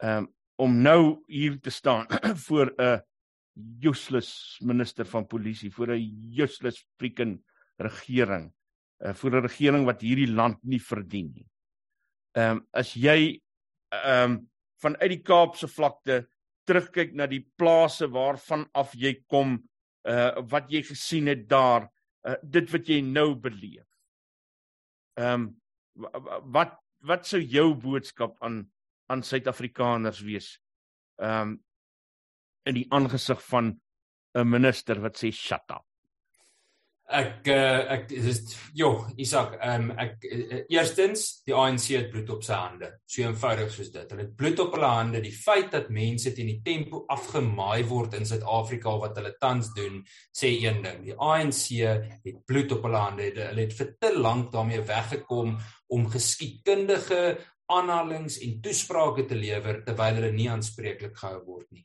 um 0.03 0.27
om 0.63 0.75
nou 0.83 1.23
hier 1.27 1.61
te 1.61 1.71
staan 1.71 2.07
voor 2.47 2.75
'n 2.79 3.03
useless 3.81 4.59
minister 4.61 5.07
van 5.07 5.27
polisie 5.27 5.71
voor 5.71 5.95
'n 5.95 6.35
useless 6.39 6.87
freaking 6.99 7.39
regering 7.77 8.53
uh 9.05 9.15
voor 9.15 9.31
'n 9.31 9.47
regering 9.47 9.85
wat 9.85 10.01
hierdie 10.01 10.33
land 10.33 10.59
nie 10.63 10.83
verdien 10.83 11.33
nie. 11.35 11.49
Um 12.33 12.67
as 12.73 12.95
jy 12.95 13.41
um 14.05 14.51
vanuit 14.83 15.09
die 15.09 15.23
Kaapse 15.23 15.69
vlakte 15.69 16.27
terugkyk 16.69 17.15
na 17.15 17.27
die 17.27 17.43
plase 17.59 18.09
waarvan 18.13 18.67
af 18.75 18.95
jy 18.95 19.15
kom 19.31 19.59
uh 20.09 20.43
wat 20.51 20.71
jy 20.71 20.83
gesien 20.83 21.31
het 21.31 21.47
daar 21.49 21.87
uh, 22.27 22.39
dit 22.43 22.71
wat 22.73 22.89
jy 22.89 23.01
nou 23.07 23.35
beleef. 23.35 23.89
Ehm 25.19 25.49
um, 25.49 25.51
wat 26.55 26.79
wat 27.05 27.27
sou 27.27 27.41
jou 27.43 27.75
boodskap 27.75 28.37
aan 28.41 28.65
aan 29.11 29.23
Suid-Afrikaners 29.23 30.23
wees? 30.27 30.57
Ehm 31.21 31.53
um, 31.53 31.61
in 32.67 32.75
die 32.79 32.87
aangesig 32.95 33.41
van 33.51 33.81
'n 34.35 34.49
minister 34.49 35.01
wat 35.01 35.19
sê 35.19 35.33
shut 35.33 35.71
up. 35.71 35.87
Ek 37.13 37.49
uh, 37.51 37.81
ek 37.93 38.05
dis 38.09 38.39
jo, 38.79 38.93
Isak, 39.21 39.57
ehm 39.59 39.91
um, 39.91 39.97
ek 40.01 40.23
uh, 40.25 40.61
eerstens 40.73 41.43
die 41.45 41.53
ANC 41.53 41.91
het 41.97 42.09
bloed 42.13 42.31
op 42.33 42.45
sy 42.47 42.57
hande. 42.57 42.93
So 43.05 43.25
eenvoudig 43.25 43.73
soos 43.75 43.91
dit. 43.93 44.07
Hulle 44.15 44.25
het 44.29 44.37
bloed 44.39 44.63
op 44.63 44.77
hulle 44.79 44.93
hande. 44.95 45.21
Die 45.21 45.35
feit 45.35 45.75
dat 45.75 45.91
mense 45.93 46.33
teen 46.33 46.49
die 46.49 46.63
tempo 46.65 47.03
afgemaai 47.13 47.83
word 47.91 48.17
in 48.17 48.29
Suid-Afrika 48.29 48.95
wat 49.03 49.19
hulle 49.21 49.35
tans 49.43 49.73
doen, 49.77 49.99
sê 50.33 50.55
een 50.63 50.81
ding. 50.87 51.03
Die 51.11 51.19
ANC 51.19 51.83
het 51.83 52.41
bloed 52.49 52.79
op 52.79 52.89
hulle 52.89 53.05
hande. 53.05 53.29
Hulle 53.35 53.67
het 53.67 53.77
vir 53.77 53.93
te 54.01 54.15
lank 54.17 54.53
daarmee 54.55 54.87
weggekom 54.87 55.59
om 55.93 56.09
geskiedkundige 56.15 57.23
aanhalings 57.73 58.39
en 58.45 58.59
toesprake 58.65 59.27
te 59.29 59.37
lewer 59.39 59.83
terwyl 59.85 60.19
hulle 60.21 60.33
nie 60.35 60.49
aanspreeklik 60.53 61.17
gehou 61.19 61.43
word 61.45 61.69
nie. 61.75 61.85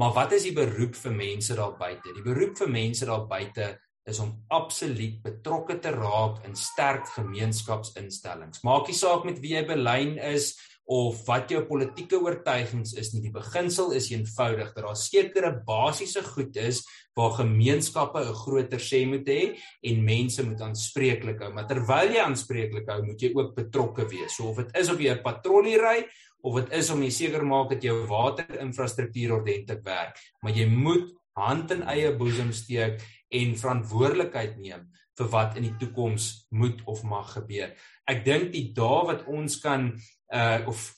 Maar 0.00 0.14
wat 0.16 0.34
is 0.34 0.48
die 0.48 0.54
beroep 0.56 0.96
vir 0.98 1.14
mense 1.14 1.54
daar 1.54 1.76
buite? 1.78 2.14
Die 2.16 2.24
beroep 2.24 2.58
vir 2.58 2.70
mense 2.74 3.06
daar 3.06 3.28
buite 3.30 3.74
is 4.08 4.20
om 4.20 4.34
absoluut 4.52 5.22
betrokke 5.24 5.78
te 5.80 5.90
raak 5.94 6.44
in 6.44 6.56
sterk 6.56 7.08
gemeenskapsinstellings. 7.14 8.62
Maak 8.66 8.88
nie 8.88 8.96
saak 8.98 9.24
met 9.24 9.40
wie 9.40 9.54
jy 9.56 9.64
belyn 9.68 10.18
is 10.18 10.52
of 10.84 11.22
wat 11.24 11.48
jou 11.48 11.62
politieke 11.64 12.18
oortuigings 12.20 12.92
is 13.00 13.14
nie. 13.14 13.22
Die 13.24 13.32
beginsel 13.32 13.94
is 13.96 14.10
eenvoudig 14.12 14.74
dat 14.74 14.84
daar 14.84 14.98
sekere 15.00 15.54
basiese 15.64 16.20
goed 16.26 16.56
is 16.60 16.82
waar 17.16 17.32
gemeenskappe 17.38 18.20
'n 18.20 18.34
groter 18.34 18.78
sê 18.78 19.06
moet 19.06 19.26
hê 19.26 19.56
en 19.82 20.04
mense 20.04 20.42
moet 20.42 20.60
aanspreeklik 20.60 21.40
hou. 21.40 21.52
Maar 21.54 21.68
terwyl 21.68 22.12
jy 22.12 22.20
aanspreeklik 22.20 22.88
hou, 22.88 23.02
moet 23.02 23.22
jy 23.22 23.32
ook 23.34 23.56
betrokke 23.56 24.04
wees. 24.10 24.36
So 24.36 24.50
of 24.50 24.56
dit 24.56 24.76
is 24.76 24.90
of 24.90 25.00
jy 25.00 25.10
'n 25.14 25.22
patrollie 25.22 25.78
ry 25.78 26.04
of 26.42 26.56
dit 26.56 26.72
is 26.72 26.90
om 26.90 27.02
jy 27.02 27.10
seker 27.10 27.44
maak 27.44 27.70
dat 27.70 27.82
jou 27.82 28.06
waterinfrastruktuur 28.06 29.32
ordentlik 29.32 29.82
werk, 29.84 30.18
maar 30.42 30.52
jy 30.52 30.66
moet 30.68 31.10
hand 31.36 31.70
in 31.74 31.82
eie 31.90 32.12
boesem 32.16 32.52
steek 32.52 33.02
en 33.34 33.56
verantwoordelikheid 33.58 34.58
neem 34.62 34.88
vir 35.18 35.30
wat 35.30 35.56
in 35.58 35.68
die 35.68 35.76
toekoms 35.78 36.46
moet 36.50 36.80
of 36.90 37.04
mag 37.06 37.32
gebeur. 37.36 37.74
Ek 38.10 38.24
dink 38.26 38.50
die 38.54 38.72
dae 38.74 39.02
wat 39.10 39.26
ons 39.30 39.60
kan 39.62 39.92
uh 40.34 40.58
of 40.70 40.90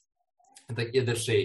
wat 0.66 0.80
ek 0.82 0.96
eerder 0.96 1.18
sê, 1.20 1.38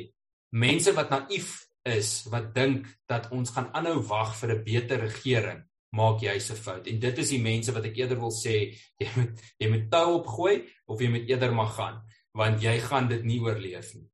mense 0.52 0.94
wat 0.98 1.12
naïef 1.14 1.52
is 1.88 2.28
wat 2.32 2.54
dink 2.56 2.88
dat 3.10 3.30
ons 3.34 3.52
gaan 3.54 3.70
aanhou 3.78 4.02
wag 4.10 4.36
vir 4.40 4.56
'n 4.56 4.64
beter 4.64 5.00
regering, 5.02 5.62
maak 5.92 6.22
jy 6.22 6.40
se 6.40 6.56
fout. 6.56 6.88
En 6.88 7.00
dit 7.00 7.18
is 7.18 7.30
die 7.30 7.42
mense 7.42 7.72
wat 7.72 7.86
ek 7.86 7.98
eerder 7.98 8.20
wil 8.20 8.32
sê, 8.32 8.74
jy 9.00 9.08
moet 9.16 9.42
jy 9.60 9.70
moet 9.70 9.92
tou 9.92 10.20
opgooi 10.20 10.64
of 10.88 11.02
jy 11.02 11.10
moet 11.10 11.30
eerder 11.30 11.54
maar 11.54 11.74
gaan, 11.78 12.02
want 12.34 12.62
jy 12.62 12.80
gaan 12.80 13.08
dit 13.08 13.24
nie 13.24 13.40
oorleef 13.40 13.94
nie. 13.96 14.11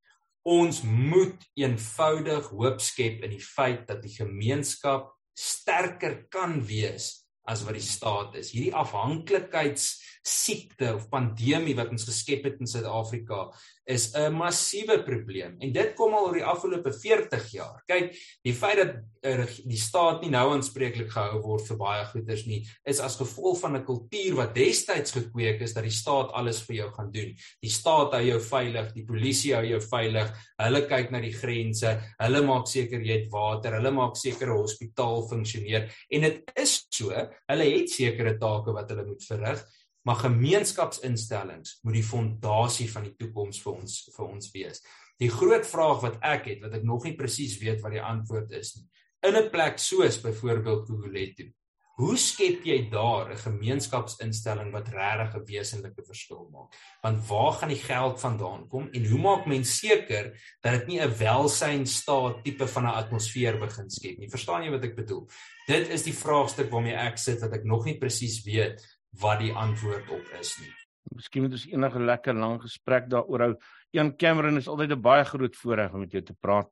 Ons 0.47 0.79
moet 0.87 1.41
eenvoudig 1.59 2.45
hoop 2.55 2.79
skep 2.79 3.23
in 3.27 3.33
die 3.35 3.43
feit 3.43 3.83
dat 3.89 3.99
die 3.99 4.13
gemeenskap 4.13 5.09
sterker 5.37 6.21
kan 6.31 6.61
wees 6.65 7.27
as 7.47 7.65
wat 7.67 7.75
die 7.75 7.83
staat 7.83 8.37
is. 8.39 8.53
Hierdie 8.55 8.75
afhanklikheids 8.75 9.89
siekte 10.23 10.93
of 10.95 11.09
pandemie 11.11 11.75
wat 11.75 11.91
ons 11.91 12.07
geskep 12.07 12.47
het 12.47 12.63
in 12.63 12.69
Suid-Afrika 12.69 13.49
is 13.87 14.11
'n 14.15 14.33
massiewe 14.35 14.99
probleem 15.03 15.55
en 15.63 15.71
dit 15.71 15.93
kom 15.95 16.13
al 16.13 16.27
oor 16.27 16.37
die 16.37 16.45
afgelope 16.45 16.91
40 16.91 17.45
jaar. 17.51 17.81
Kyk, 17.87 18.11
die 18.43 18.53
feit 18.53 18.77
dat 18.81 18.95
uh, 19.23 19.45
die 19.63 19.79
staat 19.79 20.21
nie 20.21 20.31
nou 20.33 20.51
aanspreeklik 20.53 21.09
gehou 21.11 21.39
word 21.45 21.67
vir 21.69 21.79
baie 21.79 22.03
goederes 22.11 22.45
nie, 22.47 22.59
is 22.85 22.99
as 22.99 23.15
gevolg 23.19 23.61
van 23.61 23.77
'n 23.77 23.85
kultuur 23.85 24.35
wat 24.41 24.55
destyds 24.55 25.15
gekweek 25.15 25.61
is 25.61 25.73
dat 25.73 25.87
die 25.87 25.93
staat 25.93 26.31
alles 26.33 26.61
vir 26.67 26.75
jou 26.75 26.89
gaan 26.91 27.11
doen. 27.11 27.33
Die 27.63 27.71
staat 27.71 28.11
hou 28.13 28.23
jou 28.23 28.39
veilig, 28.39 28.93
die 28.93 29.05
polisie 29.05 29.55
hou 29.55 29.63
jou 29.63 29.79
veilig. 29.79 30.33
Hulle 30.59 30.81
kyk 30.87 31.11
na 31.11 31.21
die 31.21 31.33
grense, 31.33 31.95
hulle 32.19 32.41
maak 32.41 32.67
seker 32.67 32.99
jy 32.99 33.21
het 33.21 33.31
water, 33.31 33.79
hulle 33.79 33.91
maak 33.91 34.17
seker 34.17 34.51
'n 34.51 34.61
hospitaal 34.61 35.27
funksioneer 35.29 35.89
en 36.11 36.21
dit 36.21 36.43
is 36.55 36.87
so, 36.91 37.09
hulle 37.47 37.63
het 37.63 37.89
sekere 37.89 38.37
take 38.37 38.73
wat 38.73 38.89
hulle 38.89 39.05
moet 39.05 39.23
verrig 39.23 39.63
maar 40.07 40.21
gemeenskapsinstellings 40.23 41.79
moet 41.83 41.97
die 41.99 42.05
fondasie 42.05 42.87
van 42.91 43.09
die 43.09 43.15
toekoms 43.19 43.59
vir 43.63 43.73
ons 43.73 43.97
vir 44.15 44.29
ons 44.29 44.53
wees. 44.53 44.79
Die 45.19 45.31
groot 45.33 45.65
vraag 45.67 45.99
wat 46.05 46.17
ek 46.23 46.47
het, 46.53 46.63
wat 46.63 46.77
ek 46.77 46.85
nog 46.87 47.03
nie 47.03 47.17
presies 47.17 47.57
weet 47.59 47.81
wat 47.83 47.97
die 47.97 48.03
antwoord 48.03 48.53
is 48.55 48.77
nie. 48.77 48.87
In 49.27 49.35
'n 49.35 49.49
plek 49.51 49.79
soos 49.81 50.21
byvoorbeeld 50.21 50.87
Gugulethu, 50.87 51.51
hoe 51.97 52.15
skep 52.17 52.63
jy 52.63 52.89
daar 52.91 53.31
'n 53.33 53.37
gemeenskapsinstelling 53.37 54.71
wat 54.71 54.87
regtig 54.93 55.35
'n 55.35 55.45
wesenlike 55.45 56.03
verskil 56.05 56.47
maak? 56.53 56.71
Want 57.01 57.27
waar 57.27 57.53
gaan 57.53 57.69
die 57.69 57.83
geld 57.83 58.19
vandaan 58.19 58.67
kom 58.67 58.89
en 58.93 59.05
hoe 59.05 59.19
maak 59.19 59.45
mens 59.47 59.79
seker 59.79 60.31
dat 60.61 60.73
dit 60.79 60.87
nie 60.87 61.01
'n 61.01 61.17
welsynstaat 61.17 62.43
tipe 62.43 62.67
van 62.67 62.83
'n 62.83 62.97
atmosfeer 63.01 63.57
begin 63.59 63.89
skep 63.89 64.19
nie? 64.19 64.29
Verstaan 64.29 64.63
jy 64.63 64.69
wat 64.69 64.83
ek 64.83 64.95
bedoel? 64.95 65.27
Dit 65.67 65.89
is 65.89 66.03
die 66.03 66.13
vraagstuk 66.13 66.69
waarmee 66.69 66.95
ek 66.95 67.17
sit 67.17 67.41
wat 67.41 67.53
ek 67.53 67.63
nog 67.63 67.85
nie 67.85 67.97
presies 67.97 68.43
weet 68.45 68.96
wat 69.21 69.39
die 69.39 69.53
antwoord 69.53 70.09
op 70.09 70.33
is 70.39 70.57
nie. 70.61 70.73
Miskien 71.15 71.45
moet 71.45 71.55
ons 71.55 71.67
enige 71.71 71.99
lekker 71.99 72.35
lang 72.35 72.59
gesprek 72.61 73.07
daaroor 73.09 73.43
hou. 73.45 73.53
Ian 73.95 74.15
Cameron 74.19 74.57
is 74.57 74.67
altyd 74.67 74.91
'n 74.91 75.01
baie 75.01 75.23
groot 75.25 75.55
voorreg 75.55 75.93
om 75.93 75.99
met 75.99 76.11
jou 76.11 76.23
te 76.23 76.33
praat. 76.33 76.69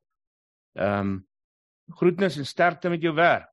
Ehm 0.74 1.00
um, 1.00 1.26
groetnis 1.96 2.36
en 2.36 2.46
sterkte 2.46 2.88
met 2.88 3.02
jou 3.02 3.14
werk. 3.14 3.46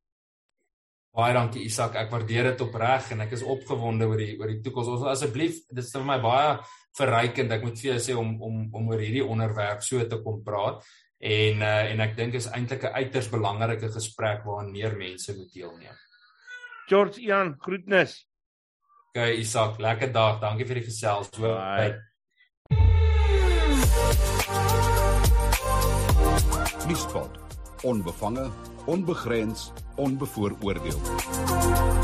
Baie 1.13 1.33
dankie 1.33 1.61
Isak, 1.63 1.93
ek 1.95 2.09
waardeer 2.09 2.43
dit 2.43 2.61
opreg 2.61 3.11
en 3.11 3.21
ek 3.21 3.35
is 3.37 3.43
opgewonde 3.43 4.07
oor 4.09 4.17
die 4.17 4.33
oor 4.39 4.49
die 4.49 4.61
toekoms. 4.65 4.87
Ons 4.87 5.03
asseblief, 5.11 5.59
dit 5.69 5.83
is 5.83 5.91
vir 5.93 6.03
my 6.03 6.17
baie 6.19 6.57
verrykend. 6.97 7.51
Ek 7.51 7.63
moet 7.63 7.77
vir 7.77 7.91
jou 7.91 7.99
sê 7.99 8.15
om 8.17 8.41
om 8.41 8.63
om 8.73 8.89
oor 8.89 8.99
hierdie 8.99 9.25
onderwerp 9.25 9.83
so 9.85 10.01
te 10.09 10.17
kom 10.23 10.41
praat 10.43 10.81
en 11.23 11.61
uh, 11.61 11.91
en 11.91 12.01
ek 12.03 12.17
dink 12.17 12.33
is 12.35 12.49
eintlik 12.51 12.83
'n 12.83 12.97
uiters 12.97 13.29
belangrike 13.29 13.91
gesprek 13.93 14.43
waaraan 14.43 14.71
meer 14.71 14.97
mense 14.97 15.37
moet 15.37 15.53
deelneem. 15.53 15.97
George 16.89 17.21
Ian, 17.21 17.55
groetnis. 17.59 18.25
Okay, 19.15 19.35
Isak, 19.37 19.77
lekker 19.77 20.09
dag. 20.09 20.39
Dankie 20.41 20.65
vir 20.65 20.79
die 20.79 20.87
gesels. 20.87 21.27
Bye. 21.37 21.93
Nuuspot. 26.89 27.37
Onbevange, 27.85 28.47
onbegrens, 28.89 29.69
onbevooroordeel. 30.01 32.02